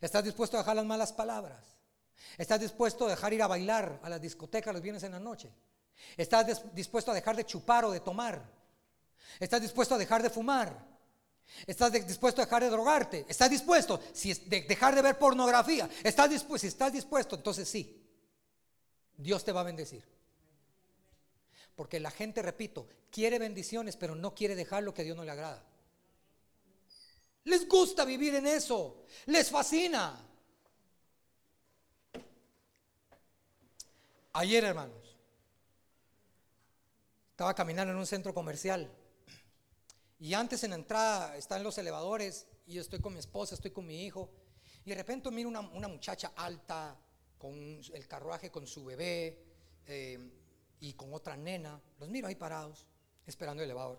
[0.00, 1.76] ¿Estás dispuesto a dejar las malas palabras?
[2.38, 5.52] ¿Estás dispuesto a dejar ir a bailar a las discotecas los viernes en la noche?
[6.16, 8.42] ¿Estás dispuesto a dejar de chupar o de tomar?
[9.38, 10.90] ¿Estás dispuesto a dejar de fumar?
[11.66, 13.26] ¿Estás dispuesto a dejar de drogarte?
[13.28, 14.00] ¿Estás dispuesto?
[14.12, 16.58] Si dejar de ver pornografía, ¿estás dispuesto?
[16.58, 17.96] Si estás dispuesto, entonces sí.
[19.16, 20.04] Dios te va a bendecir.
[21.74, 25.24] Porque la gente, repito, quiere bendiciones, pero no quiere dejar lo que a Dios no
[25.24, 25.64] le agrada.
[27.44, 29.04] Les gusta vivir en eso.
[29.26, 30.26] Les fascina.
[34.32, 34.99] Ayer, hermanos,
[37.40, 38.86] estaba caminando en un centro comercial
[40.18, 43.86] y antes en la entrada están los elevadores y estoy con mi esposa, estoy con
[43.86, 44.28] mi hijo.
[44.84, 46.94] Y de repente miro una, muchacha alta
[47.38, 49.42] con el carruaje con su bebé
[49.86, 50.18] eh,
[50.80, 51.80] y con otra nena.
[51.98, 52.86] Los miro ahí parados,
[53.26, 53.98] esperando el elevador.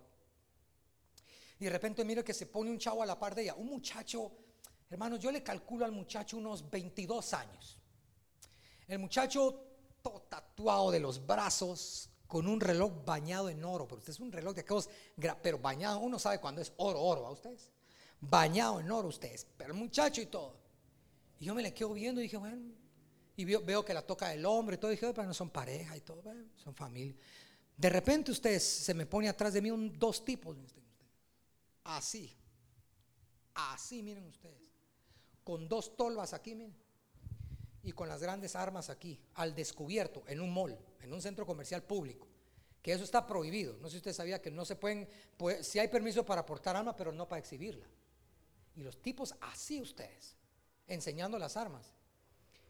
[1.60, 3.56] Y de repente miro que se pone un chavo a la par de ella.
[3.56, 4.32] Un muchacho,
[4.88, 7.80] hermanos, yo le calculo al muchacho unos 22 años.
[8.88, 9.64] El muchacho
[10.04, 14.32] todo tatuado de los brazos, con un reloj bañado en oro, pero usted es un
[14.32, 14.90] reloj de aquellos,
[15.44, 17.70] pero bañado, uno sabe cuando es oro, oro, a ustedes,
[18.22, 20.56] bañado en oro ustedes, pero el muchacho y todo.
[21.42, 22.72] Y yo me le quedo viendo y dije, bueno,
[23.36, 24.92] y veo, que la toca el hombre y todo.
[24.92, 26.24] Y dije, pero no son pareja y todo,
[26.56, 27.18] son familia.
[27.76, 30.56] De repente ustedes se me pone atrás de mí un, dos tipos.
[31.84, 32.34] Así.
[33.56, 34.72] Así, miren ustedes.
[35.44, 36.78] Con dos tolvas aquí, miren.
[37.84, 41.84] Y con las grandes armas aquí, al descubierto, en un mall, en un centro comercial
[41.84, 42.28] público.
[42.82, 43.78] Que eso está prohibido.
[43.78, 46.76] No sé si usted sabía que no se pueden, pues, si hay permiso para portar
[46.76, 47.86] arma, pero no para exhibirla.
[48.76, 50.36] Y los tipos así ustedes,
[50.88, 51.94] enseñando las armas.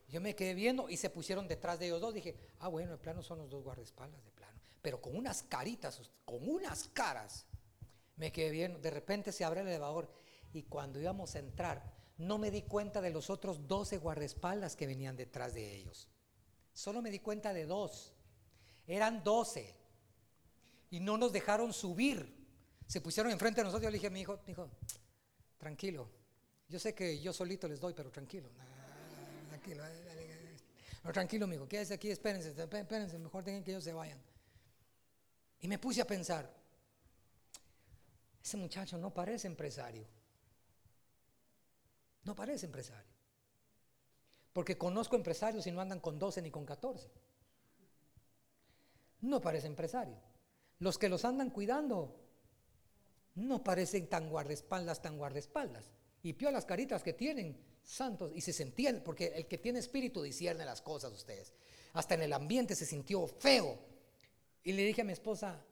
[0.09, 2.13] Yo me quedé viendo y se pusieron detrás de ellos dos.
[2.13, 4.59] Dije, ah, bueno, de plano son los dos guardaespaldas, de plano.
[4.81, 7.45] Pero con unas caritas, con unas caras.
[8.17, 8.79] Me quedé viendo.
[8.79, 10.11] De repente se abre el elevador
[10.51, 14.87] y cuando íbamos a entrar, no me di cuenta de los otros 12 guardaespaldas que
[14.87, 16.07] venían detrás de ellos.
[16.73, 18.13] Solo me di cuenta de dos.
[18.87, 19.75] Eran 12.
[20.91, 22.39] Y no nos dejaron subir.
[22.85, 23.83] Se pusieron enfrente de nosotros.
[23.83, 24.39] Yo le dije a mi hijo,
[25.57, 26.09] tranquilo.
[26.67, 28.49] Yo sé que yo solito les doy, pero tranquilo.
[29.49, 29.83] Tranquilo.
[31.03, 31.67] No, tranquilo, amigo.
[31.67, 33.17] Quédese aquí, espérense, espérense.
[33.17, 34.21] Mejor dejen que ellos se vayan.
[35.59, 36.51] Y me puse a pensar,
[38.43, 40.20] ese muchacho no parece empresario.
[42.23, 43.11] No parece empresario.
[44.53, 47.09] Porque conozco empresarios y no andan con 12 ni con 14.
[49.21, 50.17] No parece empresario.
[50.79, 52.19] Los que los andan cuidando
[53.35, 55.91] no parecen tan guardaespaldas, tan guardaespaldas.
[56.23, 60.21] Y pio las caritas que tienen, santos, y se sentían, porque el que tiene espíritu
[60.21, 61.53] discierne las cosas ustedes.
[61.93, 63.79] Hasta en el ambiente se sintió feo.
[64.63, 65.65] Y le dije a mi esposa,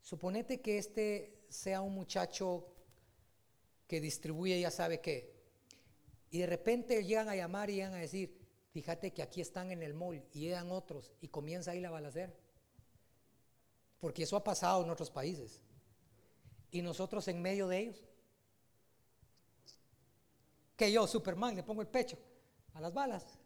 [0.00, 2.66] suponete que este sea un muchacho
[3.86, 5.41] que distribuye, ya sabe qué.
[6.32, 8.34] Y de repente llegan a llamar y llegan a decir,
[8.70, 12.32] fíjate que aquí están en el mall y llegan otros y comienza ahí la balacera.
[14.00, 15.60] Porque eso ha pasado en otros países.
[16.70, 18.02] Y nosotros en medio de ellos
[20.74, 22.18] que yo, Superman, le pongo el pecho
[22.72, 23.38] a las balas.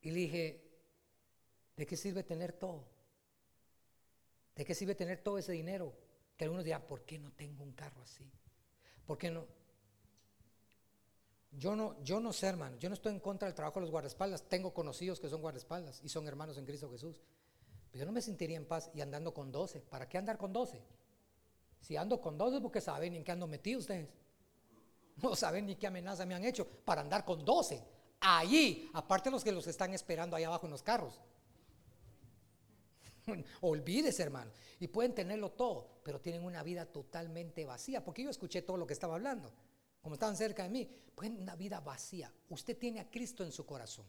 [0.00, 0.68] Y le dije,
[1.76, 2.88] ¿de qué sirve tener todo?
[4.56, 5.96] ¿De qué sirve tener todo ese dinero?
[6.36, 8.28] Que algunos dirán, ¿por qué no tengo un carro así?
[9.06, 9.61] ¿Por qué no?
[11.52, 13.90] Yo no, yo no sé, hermano, yo no estoy en contra del trabajo de los
[13.90, 14.48] guardaespaldas.
[14.48, 17.20] Tengo conocidos que son guardaespaldas y son hermanos en Cristo Jesús.
[17.90, 19.80] Pero yo no me sentiría en paz y andando con 12.
[19.82, 20.82] ¿Para qué andar con 12?
[21.80, 24.08] Si ando con 12 porque saben en qué ando metido ustedes.
[25.16, 27.84] No saben ni qué amenaza me han hecho para andar con 12.
[28.20, 31.20] Allí, aparte los que los están esperando ahí abajo en los carros.
[33.60, 34.52] Olvídese, hermano.
[34.80, 38.02] Y pueden tenerlo todo, pero tienen una vida totalmente vacía.
[38.02, 39.52] Porque yo escuché todo lo que estaba hablando.
[40.02, 42.32] Como estaban cerca de mí, pueden una vida vacía.
[42.50, 44.04] Usted tiene a Cristo en su corazón.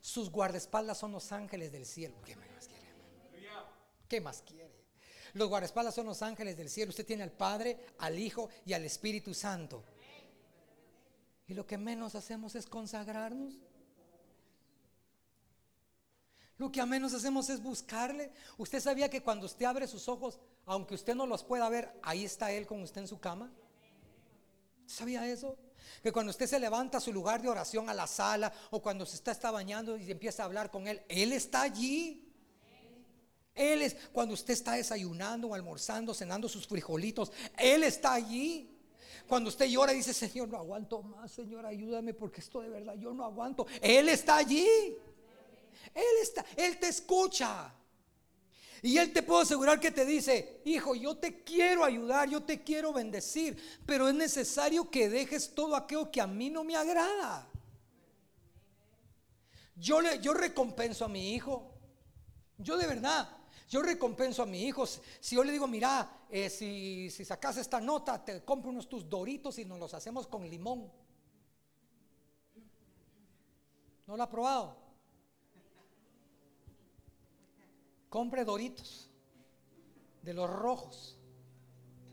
[0.00, 2.16] Sus guardaespaldas son los ángeles del cielo.
[2.24, 2.88] ¿Qué más quiere,
[4.08, 4.82] ¿Qué más quiere?
[5.34, 6.90] Los guardaespaldas son los ángeles del cielo.
[6.90, 9.84] Usted tiene al Padre, al Hijo y al Espíritu Santo.
[11.46, 13.54] Y lo que menos hacemos es consagrarnos.
[16.58, 18.30] Lo que a menos hacemos es buscarle.
[18.58, 22.24] Usted sabía que cuando usted abre sus ojos, aunque usted no los pueda ver, ahí
[22.24, 23.52] está Él con usted en su cama.
[24.92, 25.56] ¿Sabía eso?
[26.02, 29.06] Que cuando usted se levanta a su lugar de oración a la sala o cuando
[29.06, 32.28] se está, está bañando y empieza a hablar con Él, Él está allí.
[33.54, 38.68] Él es cuando usted está desayunando, almorzando, cenando sus frijolitos, Él está allí.
[39.26, 42.94] Cuando usted llora y dice, Señor, no aguanto más, Señor, ayúdame porque esto de verdad
[42.94, 43.66] yo no aguanto.
[43.80, 44.66] Él está allí.
[45.94, 47.72] Él está, Él te escucha.
[48.84, 52.64] Y Él te puedo asegurar que te dice, hijo, yo te quiero ayudar, yo te
[52.64, 57.48] quiero bendecir, pero es necesario que dejes todo aquello que a mí no me agrada.
[59.76, 61.72] Yo, le, yo recompenso a mi hijo.
[62.58, 63.28] Yo de verdad,
[63.68, 64.84] yo recompenso a mi hijo.
[64.86, 69.08] Si yo le digo, mira, eh, si, si sacas esta nota, te compro unos tus
[69.08, 70.90] doritos y nos los hacemos con limón.
[74.08, 74.81] ¿No lo ha probado?
[78.12, 79.10] Compre doritos
[80.20, 81.18] de los rojos.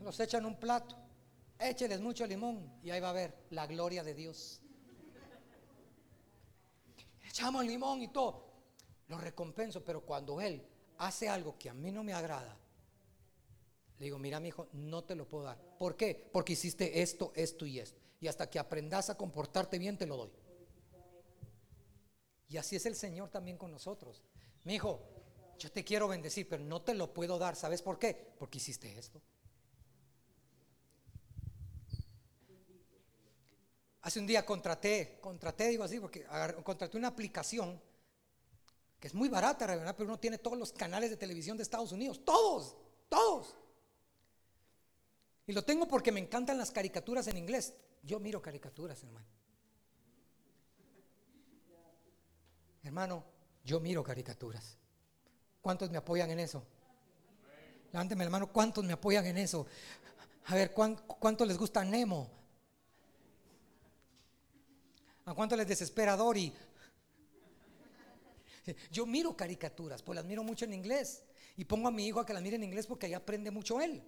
[0.00, 0.96] Los echa en un plato.
[1.58, 4.62] Écheles mucho limón y ahí va a ver la gloria de Dios.
[7.28, 8.50] Echamos limón y todo.
[9.08, 12.56] Lo recompenso, pero cuando Él hace algo que a mí no me agrada,
[13.98, 15.60] le digo, mira mi hijo, no te lo puedo dar.
[15.78, 16.30] ¿Por qué?
[16.32, 18.00] Porque hiciste esto, esto y esto.
[18.20, 20.32] Y hasta que aprendas a comportarte bien, te lo doy.
[22.48, 24.22] Y así es el Señor también con nosotros.
[24.64, 25.19] Mi hijo,
[25.60, 27.54] yo te quiero bendecir, pero no te lo puedo dar.
[27.54, 28.34] ¿Sabes por qué?
[28.38, 29.20] Porque hiciste esto.
[34.00, 36.24] Hace un día contraté, contraté, digo así, porque
[36.64, 37.78] contraté una aplicación
[38.98, 39.94] que es muy barata, ¿verdad?
[39.96, 42.76] pero uno tiene todos los canales de televisión de Estados Unidos, todos,
[43.10, 43.58] todos.
[45.46, 47.74] Y lo tengo porque me encantan las caricaturas en inglés.
[48.02, 49.26] Yo miro caricaturas, hermano.
[52.82, 53.24] Hermano,
[53.62, 54.78] yo miro caricaturas.
[55.60, 56.64] ¿Cuántos me apoyan en eso?
[57.92, 59.66] Levánteme hermano, ¿cuántos me apoyan en eso?
[60.46, 62.30] A ver, ¿cuánto les gusta Nemo?
[65.26, 66.52] ¿A cuánto les desespera Dory?
[68.90, 71.24] Yo miro caricaturas, pues las miro mucho en inglés.
[71.56, 73.80] Y pongo a mi hijo a que las mire en inglés porque ahí aprende mucho
[73.80, 74.02] él.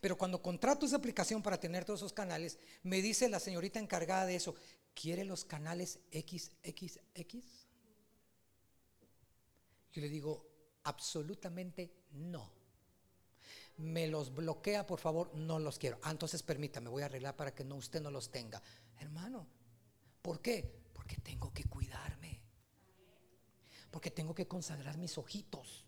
[0.00, 4.26] Pero cuando contrato esa aplicación para tener todos esos canales, me dice la señorita encargada
[4.26, 4.54] de eso,
[4.94, 7.67] ¿quiere los canales XXX?
[9.98, 10.46] Yo le digo,
[10.84, 12.52] absolutamente no.
[13.78, 15.98] Me los bloquea, por favor, no los quiero.
[16.02, 18.62] Ah, entonces permítame, voy a arreglar para que no usted no los tenga.
[19.00, 19.44] Hermano,
[20.22, 20.84] ¿por qué?
[20.92, 22.40] Porque tengo que cuidarme.
[23.90, 25.84] Porque tengo que consagrar mis ojitos.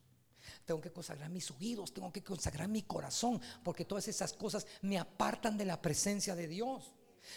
[0.64, 4.99] Tengo que consagrar mis oídos, tengo que consagrar mi corazón, porque todas esas cosas me
[4.99, 6.92] apartan de la presencia de Dios.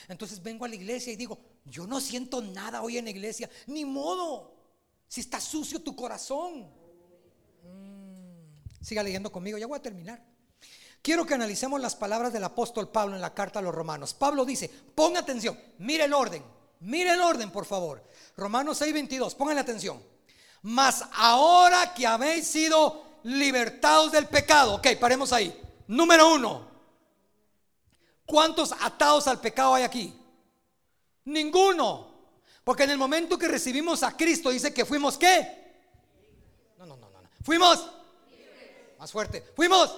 [0.08, 3.48] Entonces vengo a la iglesia y digo, yo no siento nada hoy en la iglesia,
[3.68, 4.53] ni modo,
[5.08, 6.70] si está sucio tu corazón.
[8.82, 10.24] Siga leyendo conmigo, ya voy a terminar.
[11.02, 14.14] Quiero que analicemos las palabras del apóstol Pablo en la carta a los romanos.
[14.14, 16.44] Pablo dice, ponga atención, mire el orden,
[16.80, 18.04] mire el orden por favor.
[18.38, 20.02] Romanos 6:22, pónganle atención.
[20.62, 24.76] Mas ahora que habéis sido libertados del pecado.
[24.76, 25.60] Ok, paremos ahí.
[25.88, 26.72] Número uno.
[28.26, 30.14] ¿Cuántos atados al pecado hay aquí?
[31.26, 32.13] Ninguno.
[32.64, 35.64] Porque en el momento que recibimos a Cristo dice que fuimos qué?
[36.78, 37.20] No, no, no, no.
[37.44, 37.90] Fuimos
[38.98, 39.44] más fuerte.
[39.56, 39.94] Fuimos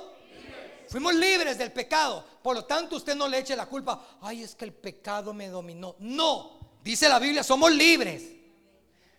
[0.95, 2.23] Fuimos libres del pecado.
[2.41, 4.17] Por lo tanto, usted no le eche la culpa.
[4.21, 5.95] Ay, es que el pecado me dominó.
[5.99, 6.60] No.
[6.84, 8.32] Dice la Biblia, somos libres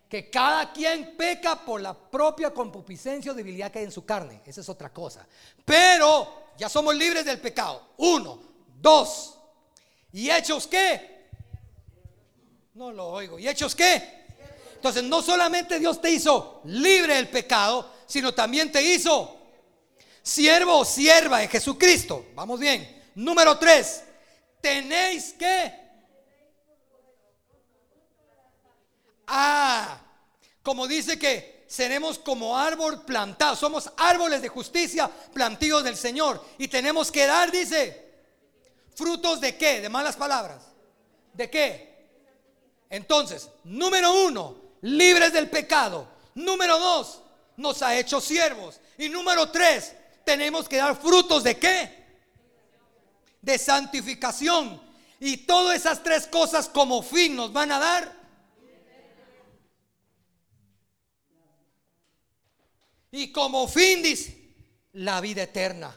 [0.08, 4.40] que cada quien peca por la propia concupiscencia o debilidad que hay en su carne.
[4.46, 5.26] Esa es otra cosa.
[5.64, 7.88] Pero ya somos libres del pecado.
[7.98, 8.40] Uno,
[8.80, 9.36] dos.
[10.12, 11.15] ¿Y hechos qué?
[12.76, 13.38] No lo oigo.
[13.38, 14.26] ¿Y hechos qué?
[14.74, 19.34] Entonces no solamente Dios te hizo libre del pecado, sino también te hizo
[20.22, 22.26] siervo o sierva de Jesucristo.
[22.34, 23.02] Vamos bien.
[23.14, 24.02] Número tres.
[24.60, 25.86] Tenéis que
[29.26, 29.98] Ah,
[30.62, 36.68] como dice que seremos como árbol plantado, somos árboles de justicia plantíos del Señor y
[36.68, 38.04] tenemos que dar, dice,
[38.94, 40.62] frutos de qué, de malas palabras,
[41.32, 41.95] de qué.
[42.90, 46.08] Entonces, número uno, libres del pecado.
[46.34, 47.22] Número dos,
[47.56, 48.80] nos ha hecho siervos.
[48.98, 49.94] Y número tres,
[50.24, 52.06] tenemos que dar frutos de qué?
[53.40, 54.80] De santificación.
[55.18, 58.16] Y todas esas tres cosas como fin nos van a dar
[63.16, 64.36] Y como fin dice,
[64.92, 65.96] la vida eterna.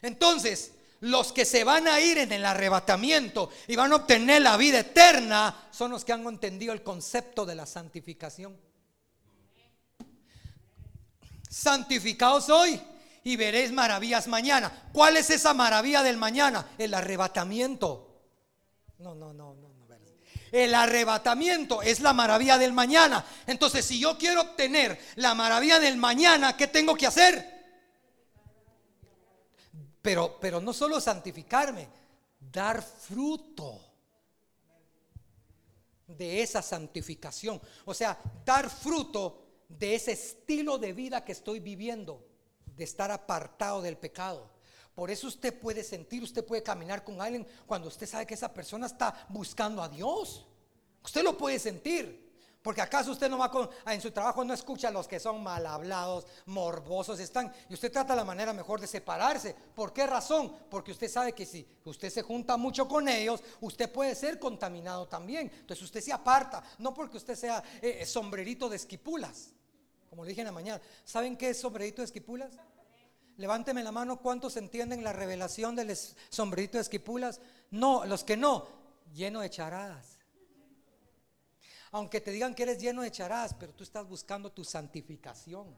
[0.00, 0.70] Entonces,
[1.06, 4.80] los que se van a ir en el arrebatamiento y van a obtener la vida
[4.80, 8.56] eterna son los que han entendido el concepto de la santificación.
[11.48, 12.80] Santificados hoy
[13.24, 14.90] y veréis maravillas mañana.
[14.92, 16.66] ¿Cuál es esa maravilla del mañana?
[16.76, 18.22] El arrebatamiento.
[18.98, 19.66] No, no, no, no.
[20.52, 23.24] El arrebatamiento es la maravilla del mañana.
[23.46, 27.55] Entonces, si yo quiero obtener la maravilla del mañana, ¿qué tengo que hacer?
[30.06, 31.88] Pero, pero no solo santificarme,
[32.38, 33.80] dar fruto
[36.06, 37.60] de esa santificación.
[37.84, 42.24] O sea, dar fruto de ese estilo de vida que estoy viviendo,
[42.64, 44.48] de estar apartado del pecado.
[44.94, 48.54] Por eso usted puede sentir, usted puede caminar con alguien cuando usted sabe que esa
[48.54, 50.46] persona está buscando a Dios.
[51.02, 52.25] Usted lo puede sentir.
[52.66, 55.40] Porque acaso usted no va con, en su trabajo no escucha a los que son
[55.40, 57.54] mal hablados, morbosos están.
[57.68, 59.54] Y usted trata la manera mejor de separarse.
[59.72, 60.52] ¿Por qué razón?
[60.68, 65.06] Porque usted sabe que si usted se junta mucho con ellos, usted puede ser contaminado
[65.06, 65.48] también.
[65.60, 66.60] Entonces usted se aparta.
[66.78, 69.52] No porque usted sea eh, sombrerito de esquipulas.
[70.10, 70.82] Como le dije en la mañana.
[71.04, 72.50] ¿Saben qué es sombrerito de esquipulas?
[73.36, 75.96] Levánteme la mano, ¿cuántos entienden la revelación del
[76.30, 77.40] sombrerito de esquipulas?
[77.70, 78.66] No, los que no,
[79.14, 80.15] lleno de charadas.
[81.92, 85.74] Aunque te digan que eres lleno de charadas, pero tú estás buscando tu santificación.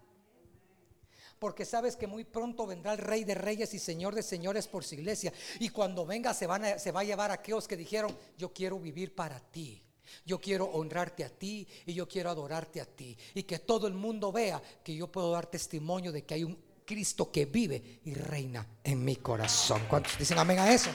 [1.38, 4.84] Porque sabes que muy pronto vendrá el Rey de Reyes y Señor de Señores por
[4.84, 5.32] su iglesia.
[5.60, 8.78] Y cuando venga se, van se va a llevar a aquellos que dijeron, yo quiero
[8.78, 9.82] vivir para ti.
[10.24, 13.16] Yo quiero honrarte a ti y yo quiero adorarte a ti.
[13.34, 16.58] Y que todo el mundo vea que yo puedo dar testimonio de que hay un
[16.84, 19.82] Cristo que vive y reina en mi corazón.
[19.88, 20.90] ¿Cuántos dicen amén a eso?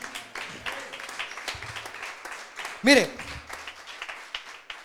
[2.82, 3.12] Mire,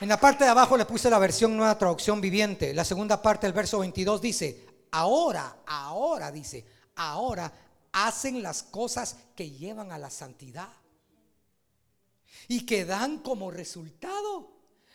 [0.00, 2.72] en la parte de abajo le puse la versión nueva traducción viviente.
[2.72, 7.52] La segunda parte del verso 22 dice, ahora, ahora dice, ahora
[7.92, 10.68] hacen las cosas que llevan a la santidad
[12.46, 14.52] y que dan como resultado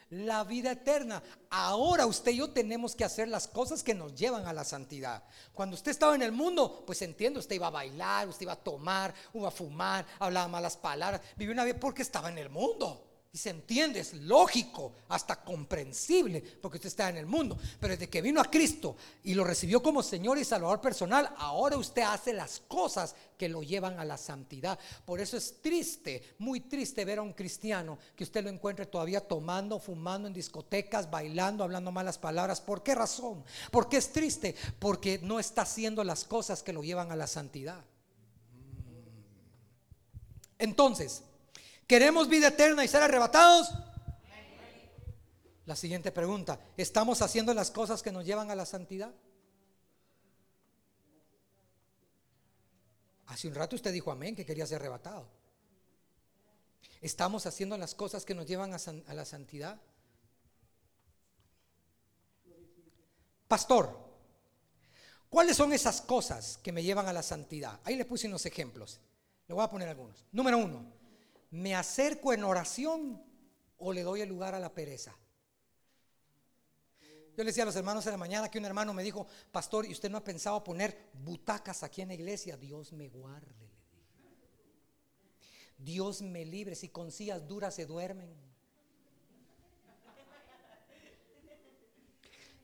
[0.09, 1.21] la vida eterna.
[1.49, 5.23] Ahora usted y yo tenemos que hacer las cosas que nos llevan a la santidad.
[5.53, 8.63] Cuando usted estaba en el mundo, pues entiendo, usted iba a bailar, usted iba a
[8.63, 13.12] tomar, iba a fumar, hablaba malas palabras, vivió una vida porque estaba en el mundo.
[13.35, 17.57] Y se entiende, es lógico, hasta comprensible, porque usted está en el mundo.
[17.79, 21.75] Pero desde que vino a Cristo y lo recibió como Señor y Salvador personal, ahora
[21.77, 24.77] usted hace las cosas que lo llevan a la santidad.
[25.03, 29.27] Por eso es triste, muy triste ver a un cristiano que usted lo encuentre todavía
[29.27, 32.61] tomando, fumando en discotecas, bailando, hablando malas palabras.
[32.61, 33.43] ¿Por qué razón?
[33.71, 37.83] Porque es triste, porque no está haciendo las cosas que lo llevan a la santidad.
[40.59, 41.23] Entonces,
[41.87, 43.71] ¿Queremos vida eterna y ser arrebatados?
[45.65, 49.13] La siguiente pregunta, ¿estamos haciendo las cosas que nos llevan a la santidad?
[53.27, 55.27] Hace un rato usted dijo amén, que quería ser arrebatado.
[57.01, 59.79] ¿Estamos haciendo las cosas que nos llevan a, la santidad?
[63.47, 63.97] Pastor,
[65.29, 67.79] ¿cuáles son esas cosas que me llevan a la santidad?
[67.83, 68.99] Ahí le puse unos ejemplos.
[69.47, 70.25] Le voy a poner algunos.
[70.31, 70.85] Número uno,
[71.53, 73.23] ¿Me acerco en oración
[73.77, 75.15] o le doy el lugar a la pereza?
[77.37, 79.85] Yo le decía a los hermanos en la mañana que un hermano me dijo, pastor,
[79.85, 82.57] ¿y usted no ha pensado poner butacas aquí en la iglesia?
[82.57, 83.83] Dios me guarde, le dije.
[85.77, 88.35] Dios me libre, si con sillas duras se duermen.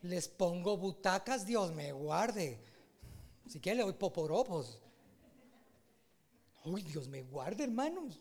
[0.01, 2.59] Les pongo butacas, Dios me guarde.
[3.47, 4.81] Si quiere le doy poporopos.
[6.65, 8.19] Uy, Dios me guarde, hermanos.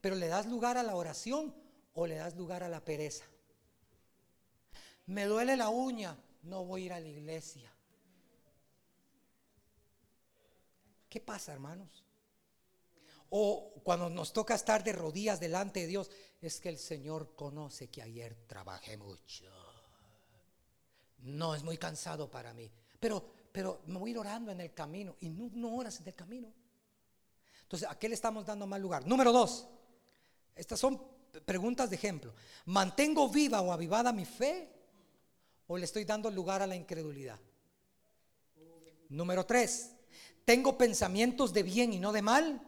[0.00, 1.54] Pero le das lugar a la oración
[1.94, 3.24] o le das lugar a la pereza.
[5.06, 7.72] Me duele la uña, no voy a ir a la iglesia.
[11.08, 12.04] ¿Qué pasa, hermanos?
[13.30, 17.88] O cuando nos toca estar de rodillas delante de Dios, es que el Señor conoce
[17.88, 19.44] que ayer trabajé mucho.
[21.20, 22.70] No, es muy cansado para mí.
[23.00, 26.08] Pero, pero me voy a ir orando en el camino y no, no oras en
[26.08, 26.52] el camino.
[27.62, 29.06] Entonces, ¿a qué le estamos dando más lugar?
[29.06, 29.68] Número dos,
[30.58, 31.00] estas son
[31.44, 32.34] preguntas de ejemplo.
[32.66, 34.68] ¿Mantengo viva o avivada mi fe
[35.68, 37.38] o le estoy dando lugar a la incredulidad?
[39.08, 39.92] Número tres,
[40.44, 42.60] ¿tengo pensamientos de bien y no de mal?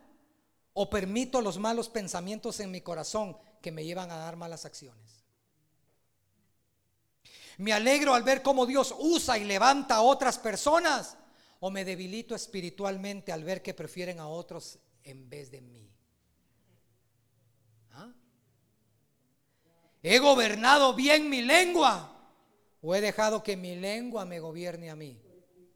[0.73, 5.25] ¿O permito los malos pensamientos en mi corazón que me llevan a dar malas acciones?
[7.59, 11.19] ¿Me alegro al ver cómo Dios usa y levanta a otras personas?
[11.59, 15.90] ¿O me debilito espiritualmente al ver que prefieren a otros en vez de mí?
[20.03, 22.07] ¿He gobernado bien mi lengua?
[22.83, 25.21] ¿O he dejado que mi lengua me gobierne a mí?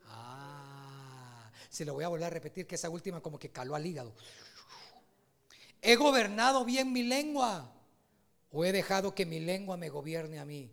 [0.06, 3.84] Ah, se lo voy a volver a repetir que esa última como que caló al
[3.84, 4.14] hígado.
[5.82, 7.70] ¿He gobernado bien mi lengua?
[8.50, 10.70] ¿O he dejado que mi lengua me gobierne a mí?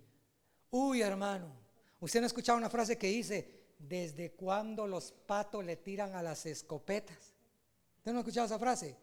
[0.70, 1.52] Uy, hermano,
[2.00, 6.24] usted no ha escuchado una frase que dice, ¿desde cuándo los patos le tiran a
[6.24, 7.34] las escopetas?
[7.98, 8.96] ¿Usted no ha escuchado esa frase?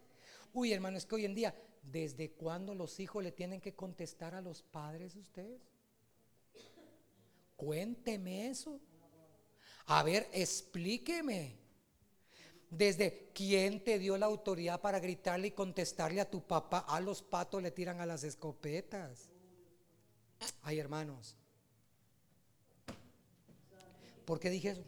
[0.54, 4.34] Uy, hermano, es que hoy en día ¿Desde cuándo los hijos le tienen que contestar
[4.34, 5.60] a los padres ustedes?
[7.56, 8.80] Cuénteme eso.
[9.86, 11.56] A ver, explíqueme.
[12.70, 16.80] ¿Desde quién te dio la autoridad para gritarle y contestarle a tu papá?
[16.80, 19.30] A los patos le tiran a las escopetas.
[20.62, 21.36] Ay, hermanos.
[24.26, 24.84] ¿Por qué dije eso?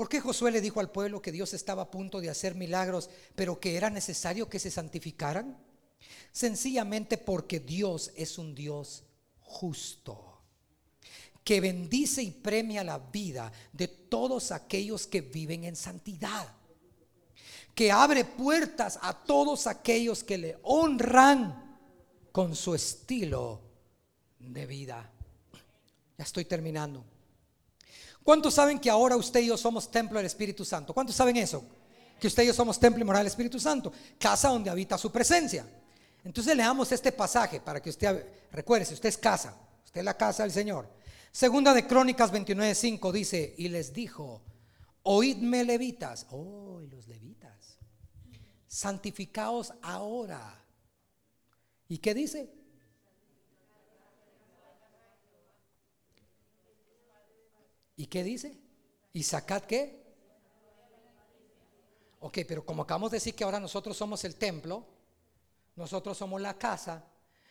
[0.00, 3.10] ¿Por qué Josué le dijo al pueblo que Dios estaba a punto de hacer milagros,
[3.34, 5.58] pero que era necesario que se santificaran?
[6.32, 9.04] Sencillamente porque Dios es un Dios
[9.40, 10.40] justo,
[11.44, 16.48] que bendice y premia la vida de todos aquellos que viven en santidad,
[17.74, 21.78] que abre puertas a todos aquellos que le honran
[22.32, 23.60] con su estilo
[24.38, 25.12] de vida.
[26.16, 27.04] Ya estoy terminando.
[28.22, 30.92] ¿Cuántos saben que ahora usted y yo somos templo del Espíritu Santo?
[30.92, 31.64] ¿Cuántos saben eso?
[32.20, 35.10] Que usted y yo somos templo y moral del Espíritu Santo, casa donde habita su
[35.10, 35.66] presencia.
[36.24, 40.16] Entonces leamos este pasaje para que usted recuerde, si usted es casa, usted es la
[40.16, 40.86] casa del Señor.
[41.32, 44.42] Segunda de Crónicas 29:5 dice, y les dijo,
[45.02, 47.78] oídme levitas, oh, los levitas,
[48.66, 50.62] santificaos ahora.
[51.88, 52.59] ¿Y qué dice?
[58.00, 58.58] ¿Y qué dice?
[59.12, 60.02] ¿Y sacad qué?
[62.20, 64.86] Ok, pero como acabamos de decir que ahora nosotros somos el templo,
[65.76, 67.04] nosotros somos la casa,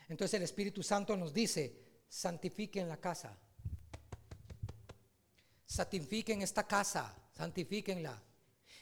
[0.08, 3.38] entonces el Espíritu Santo nos dice, santifiquen la casa.
[5.68, 8.20] Santifiquen esta casa, santifíquenla.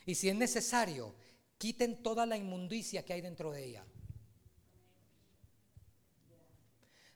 [0.05, 1.15] Y si es necesario,
[1.57, 3.85] quiten toda la inmundicia que hay dentro de ella.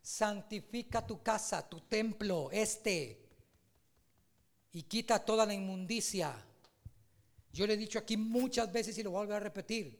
[0.01, 3.20] santifica tu casa, tu templo, este,
[4.73, 6.33] y quita toda la inmundicia.
[7.51, 9.99] Yo le he dicho aquí muchas veces y lo voy a repetir.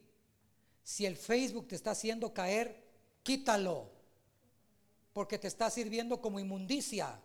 [0.82, 2.82] Si el Facebook te está haciendo caer,
[3.22, 3.90] quítalo,
[5.12, 7.20] porque te está sirviendo como inmundicia.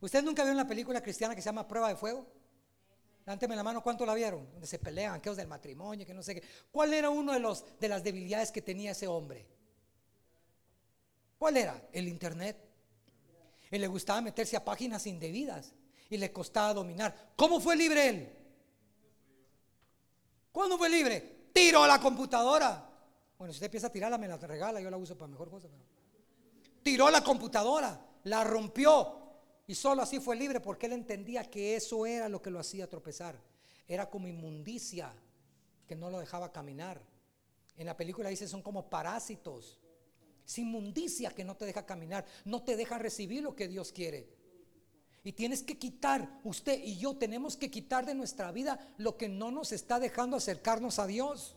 [0.00, 2.26] ¿Ustedes nunca vieron una película cristiana que se llama Prueba de Fuego?
[3.24, 4.48] Dánteme la mano, ¿cuánto la vieron?
[4.52, 6.44] Donde se pelean, que del matrimonio, que no sé qué.
[6.70, 9.48] ¿Cuál era uno de, los, de las debilidades que tenía ese hombre?
[11.38, 11.88] ¿Cuál era?
[11.92, 12.56] El internet.
[13.70, 15.74] Él le gustaba meterse a páginas indebidas
[16.10, 17.32] y le costaba dominar.
[17.36, 18.32] ¿Cómo fue libre él?
[20.52, 21.48] ¿Cuándo fue libre?
[21.52, 22.88] Tiró la computadora.
[23.38, 25.68] Bueno, si usted empieza a tirarla, me la regala, yo la uso para mejor cosa.
[26.82, 29.26] Tiró la computadora, la rompió
[29.66, 32.88] y solo así fue libre porque él entendía que eso era lo que lo hacía
[32.88, 33.38] tropezar.
[33.88, 35.12] Era como inmundicia
[35.86, 37.00] que no lo dejaba caminar.
[37.76, 39.78] En la película dice son como parásitos.
[40.46, 44.35] Es inmundicia que no te deja caminar, no te deja recibir lo que Dios quiere.
[45.26, 49.28] Y tienes que quitar, usted y yo tenemos que quitar de nuestra vida lo que
[49.28, 51.56] no nos está dejando acercarnos a Dios.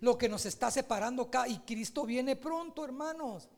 [0.00, 1.46] Lo que nos está separando acá.
[1.46, 3.50] Y Cristo viene pronto, hermanos.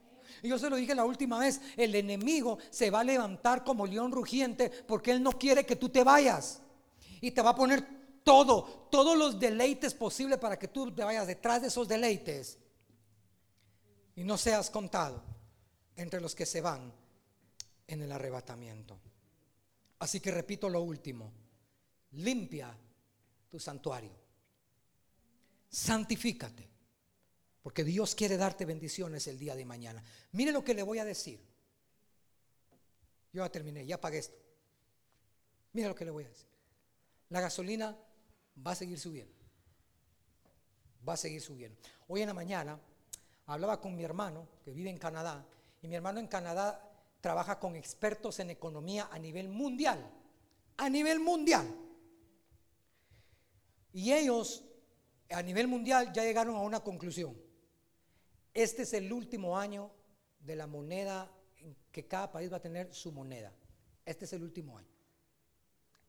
[0.42, 3.86] Y yo se lo dije la última vez, el enemigo se va a levantar como
[3.86, 6.60] león rugiente porque él no quiere que tú te vayas.
[7.20, 7.86] Y te va a poner
[8.24, 12.58] todo, todos los deleites posibles para que tú te vayas detrás de esos deleites.
[14.16, 15.22] Y no seas contado
[15.94, 16.92] entre los que se van
[17.86, 18.98] en el arrebatamiento.
[20.08, 21.30] Así que repito lo último,
[22.12, 22.74] limpia
[23.50, 24.16] tu santuario,
[25.68, 26.66] santifícate,
[27.60, 30.02] porque Dios quiere darte bendiciones el día de mañana.
[30.32, 31.46] Mire lo que le voy a decir.
[33.34, 34.38] Yo ya terminé, ya pagué esto.
[35.74, 36.48] Mire lo que le voy a decir.
[37.28, 37.94] La gasolina
[38.66, 39.34] va a seguir subiendo.
[41.06, 41.78] Va a seguir subiendo.
[42.06, 42.80] Hoy en la mañana
[43.44, 45.46] hablaba con mi hermano que vive en Canadá
[45.82, 46.87] y mi hermano en Canadá
[47.20, 49.98] trabaja con expertos en economía a nivel mundial,
[50.76, 51.66] a nivel mundial.
[53.92, 54.64] Y ellos
[55.30, 57.36] a nivel mundial ya llegaron a una conclusión.
[58.54, 59.90] Este es el último año
[60.40, 63.52] de la moneda en que cada país va a tener su moneda.
[64.04, 64.88] Este es el último año.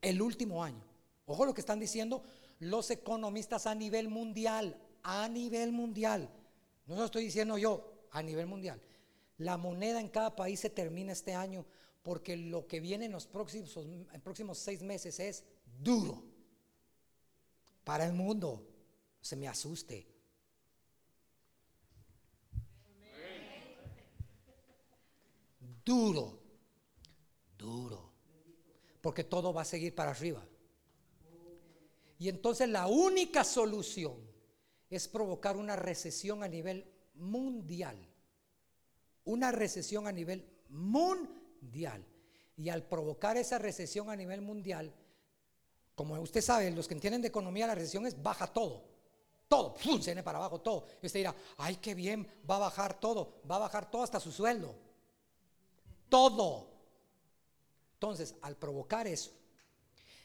[0.02, 0.84] El último año.
[1.26, 2.24] Ojo lo que están diciendo
[2.60, 6.30] los economistas a nivel mundial, a nivel mundial.
[6.86, 8.82] No lo estoy diciendo yo, a nivel mundial.
[9.40, 11.66] La moneda en cada país se termina este año
[12.04, 13.78] porque lo que viene en los próximos,
[14.22, 15.46] próximos seis meses es
[15.82, 16.24] duro
[17.86, 18.68] para el mundo.
[19.22, 20.08] Se me asuste.
[25.86, 26.40] Duro,
[27.58, 28.12] duro,
[29.02, 30.46] porque todo va a seguir para arriba.
[32.20, 34.18] Y entonces la única solución
[34.90, 36.86] es provocar una recesión a nivel
[37.16, 38.09] mundial
[39.30, 42.04] una recesión a nivel mundial.
[42.58, 44.92] Y al provocar esa recesión a nivel mundial,
[45.96, 48.84] como usted sabe, los que entienden de economía, la recesión es baja todo.
[49.48, 50.86] Todo, se viene para abajo todo.
[51.02, 54.20] Y usted dirá, ay, qué bien, va a bajar todo, va a bajar todo hasta
[54.20, 54.76] su sueldo.
[56.10, 56.68] Todo.
[57.94, 59.32] Entonces, al provocar eso,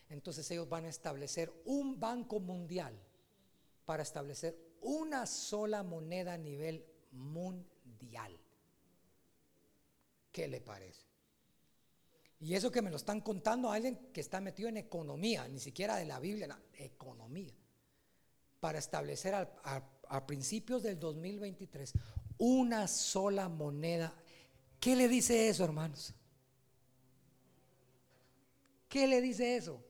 [0.09, 2.99] entonces ellos van a establecer un banco mundial
[3.85, 8.39] para establecer una sola moneda a nivel mundial.
[10.35, 11.07] ¿Qué le parece?
[12.41, 15.95] Y eso que me lo están contando alguien que está metido en economía, ni siquiera
[15.95, 17.55] de la Biblia, economía,
[18.59, 21.93] para establecer a principios del 2023
[22.39, 24.12] una sola moneda.
[24.80, 26.12] ¿Qué le dice eso, hermanos?
[28.89, 29.85] ¿Qué le dice eso?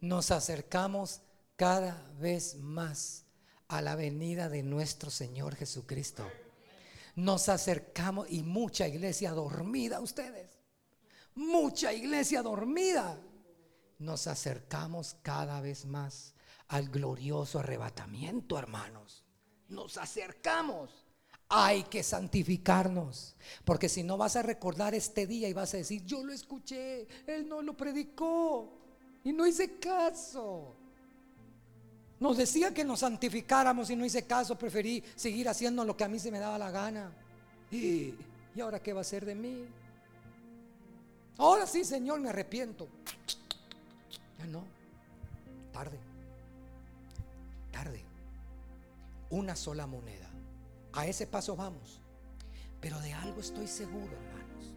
[0.00, 1.20] Nos acercamos
[1.56, 3.24] cada vez más
[3.66, 6.24] a la venida de nuestro Señor Jesucristo
[7.16, 10.58] nos acercamos y mucha iglesia dormida, ustedes,
[11.34, 13.18] mucha iglesia dormida.
[13.98, 16.34] Nos acercamos cada vez más
[16.68, 19.24] al glorioso arrebatamiento, hermanos.
[19.68, 21.06] Nos acercamos.
[21.48, 26.04] Hay que santificarnos, porque si no vas a recordar este día y vas a decir,
[26.04, 28.78] yo lo escuché, él no lo predicó
[29.22, 30.76] y no hice caso.
[32.18, 36.08] Nos decía que nos santificáramos y no hice caso, preferí seguir haciendo lo que a
[36.08, 37.12] mí se me daba la gana.
[37.70, 38.14] ¿Y,
[38.54, 39.66] ¿y ahora qué va a ser de mí?
[41.38, 42.88] Ahora sí, Señor, me arrepiento.
[44.38, 44.64] Ya no,
[45.72, 45.98] tarde,
[47.70, 48.02] tarde.
[49.28, 50.30] Una sola moneda.
[50.92, 52.00] A ese paso vamos.
[52.80, 54.74] Pero de algo estoy seguro, hermanos.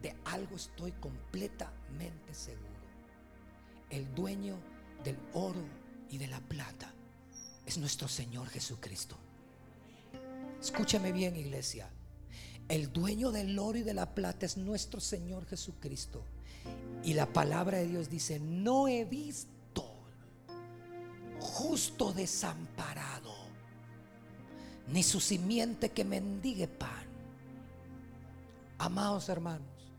[0.00, 2.68] De algo estoy completamente seguro.
[3.90, 4.56] El dueño
[5.02, 5.62] del oro
[6.12, 6.92] y de la plata
[7.64, 9.16] es nuestro Señor Jesucristo.
[10.60, 11.88] Escúcheme bien, iglesia.
[12.68, 16.22] El dueño del oro y de la plata es nuestro Señor Jesucristo.
[17.02, 19.50] Y la palabra de Dios dice, no he visto
[21.40, 23.34] justo desamparado,
[24.88, 27.06] ni su simiente que mendigue pan.
[28.78, 29.92] Amados hermanos,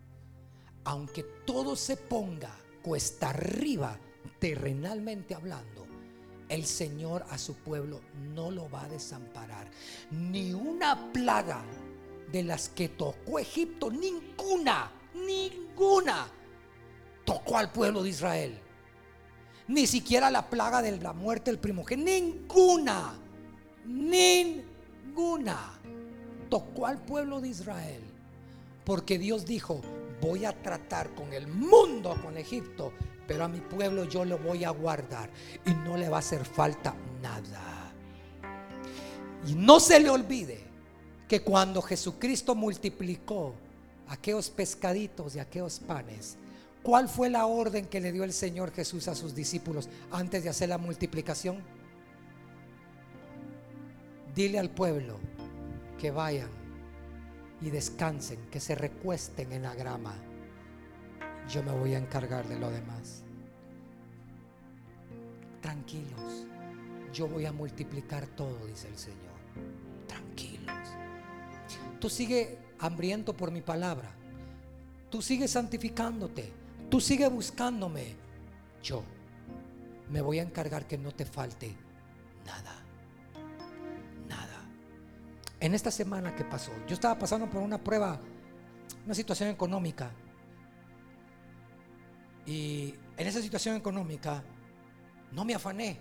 [0.83, 3.97] aunque todo se ponga cuesta arriba,
[4.39, 5.87] terrenalmente hablando,
[6.53, 8.01] el Señor a su pueblo
[8.35, 9.67] no lo va a desamparar.
[10.11, 11.63] Ni una plaga
[12.31, 16.27] de las que tocó Egipto, ninguna, ninguna
[17.25, 18.59] tocó al pueblo de Israel.
[19.67, 23.13] Ni siquiera la plaga de la muerte del primogénito, ninguna,
[23.85, 25.79] ninguna
[26.49, 28.03] tocó al pueblo de Israel.
[28.85, 29.81] Porque Dios dijo,
[30.21, 32.93] voy a tratar con el mundo, con Egipto,
[33.27, 35.29] pero a mi pueblo yo lo voy a guardar
[35.65, 37.91] y no le va a hacer falta nada.
[39.47, 40.61] Y no se le olvide
[41.27, 43.53] que cuando Jesucristo multiplicó
[44.07, 46.37] aquellos pescaditos y aquellos panes,
[46.81, 50.49] ¿cuál fue la orden que le dio el Señor Jesús a sus discípulos antes de
[50.49, 51.57] hacer la multiplicación?
[54.35, 55.19] Dile al pueblo
[55.99, 56.49] que vayan
[57.61, 60.15] y descansen, que se recuesten en la grama.
[61.49, 63.23] Yo me voy a encargar de lo demás.
[65.61, 66.45] Tranquilos,
[67.13, 69.33] yo voy a multiplicar todo, dice el Señor.
[70.07, 70.89] Tranquilos.
[71.99, 74.11] Tú sigue hambriento por mi palabra.
[75.09, 76.51] Tú sigue santificándote.
[76.89, 78.15] Tú sigue buscándome.
[78.81, 79.03] Yo
[80.09, 81.75] me voy a encargar que no te falte
[82.45, 82.83] nada
[85.63, 88.19] en esta semana que pasó, yo estaba pasando por una prueba,
[89.05, 90.11] una situación económica.
[92.45, 94.43] Y en esa situación económica
[95.31, 95.97] no me afané.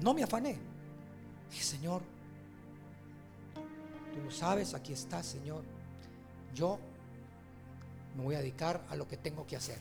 [0.00, 0.58] No me afané.
[1.50, 2.02] Dije, Señor,
[4.14, 5.64] tú lo sabes, aquí está, Señor.
[6.54, 6.78] Yo
[8.16, 9.78] me voy a dedicar a lo que tengo que hacer.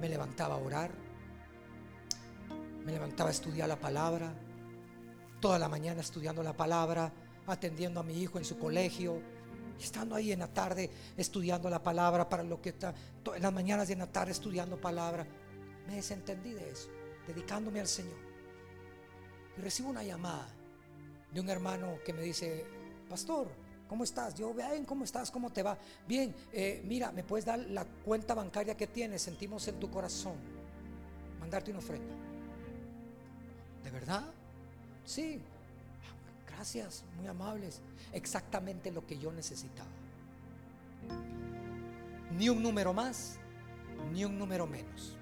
[0.00, 0.90] Me levantaba a orar,
[2.84, 4.32] me levantaba a estudiar la palabra,
[5.40, 7.12] toda la mañana estudiando la palabra,
[7.46, 9.20] atendiendo a mi hijo en su colegio,
[9.78, 12.94] estando ahí en la tarde estudiando la palabra para lo que está,
[13.34, 15.26] en las mañanas y en la tarde estudiando palabra.
[15.86, 16.88] Me desentendí de eso,
[17.26, 18.16] dedicándome al Señor.
[19.56, 20.48] Y recibo una llamada
[21.32, 22.64] de un hermano que me dice,
[23.08, 23.48] pastor,
[23.88, 24.34] ¿cómo estás?
[24.34, 25.30] Yo, bien, ¿cómo estás?
[25.30, 25.76] ¿Cómo te va?
[26.06, 29.22] Bien, eh, mira, ¿me puedes dar la cuenta bancaria que tienes?
[29.22, 30.34] Sentimos en tu corazón
[31.44, 32.14] mandarte una ofrenda.
[33.82, 34.24] ¿De verdad?
[35.04, 35.42] Sí,
[36.56, 37.80] Gracias, muy amables.
[38.12, 39.90] Exactamente lo que yo necesitaba.
[42.38, 43.38] Ni un número más,
[44.12, 45.16] ni un número menos.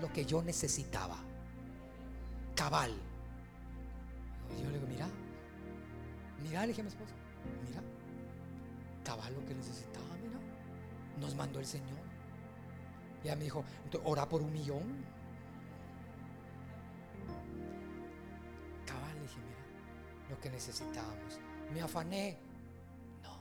[0.00, 1.16] Lo que yo necesitaba.
[2.54, 2.92] Cabal.
[4.58, 5.08] Yo le digo, mira,
[6.42, 7.14] mira, le dije a mi esposa,
[7.68, 7.82] mira,
[9.04, 10.38] cabal lo que necesitaba, mira.
[11.20, 11.98] Nos mandó el Señor.
[13.22, 13.64] Y ella me dijo,
[14.04, 15.04] ora por un millón.
[20.28, 21.38] Lo que necesitábamos.
[21.72, 22.36] Me afané,
[23.22, 23.38] no.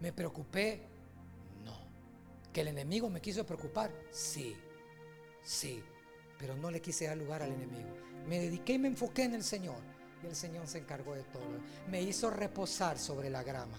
[0.00, 0.82] Me preocupé,
[1.64, 1.76] no.
[2.52, 4.56] Que el enemigo me quiso preocupar, sí,
[5.42, 5.82] sí.
[6.38, 7.88] Pero no le quise dar lugar al enemigo.
[8.28, 9.80] Me dediqué y me enfoqué en el Señor.
[10.22, 11.42] Y el Señor se encargó de todo.
[11.90, 13.78] Me hizo reposar sobre la grama.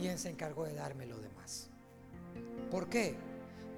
[0.00, 1.68] Y Él se encargó de darme lo demás.
[2.70, 3.16] ¿Por qué?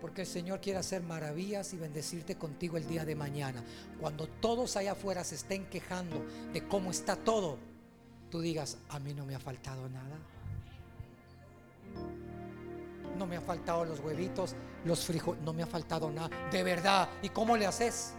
[0.02, 3.62] Porque el Señor quiere hacer maravillas y bendecirte contigo el día de mañana.
[4.00, 7.56] Cuando todos allá afuera se estén quejando de cómo está todo,
[8.28, 10.18] tú digas, a mí no me ha faltado nada.
[13.16, 16.30] No me ha faltado los huevitos, los frijoles, no me ha faltado nada.
[16.50, 17.08] De verdad.
[17.22, 18.14] ¿Y cómo le haces?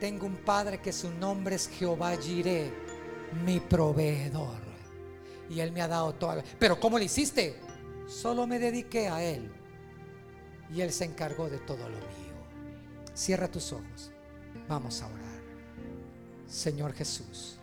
[0.00, 2.72] Tengo un padre que su nombre es Jehová Jireh,
[3.44, 4.62] mi proveedor.
[5.50, 6.42] Y él me ha dado toda.
[6.58, 7.71] Pero ¿cómo le hiciste?
[8.06, 9.50] Solo me dediqué a Él
[10.70, 12.32] y Él se encargó de todo lo mío.
[13.14, 14.12] Cierra tus ojos.
[14.68, 15.42] Vamos a orar.
[16.46, 17.58] Señor Jesús.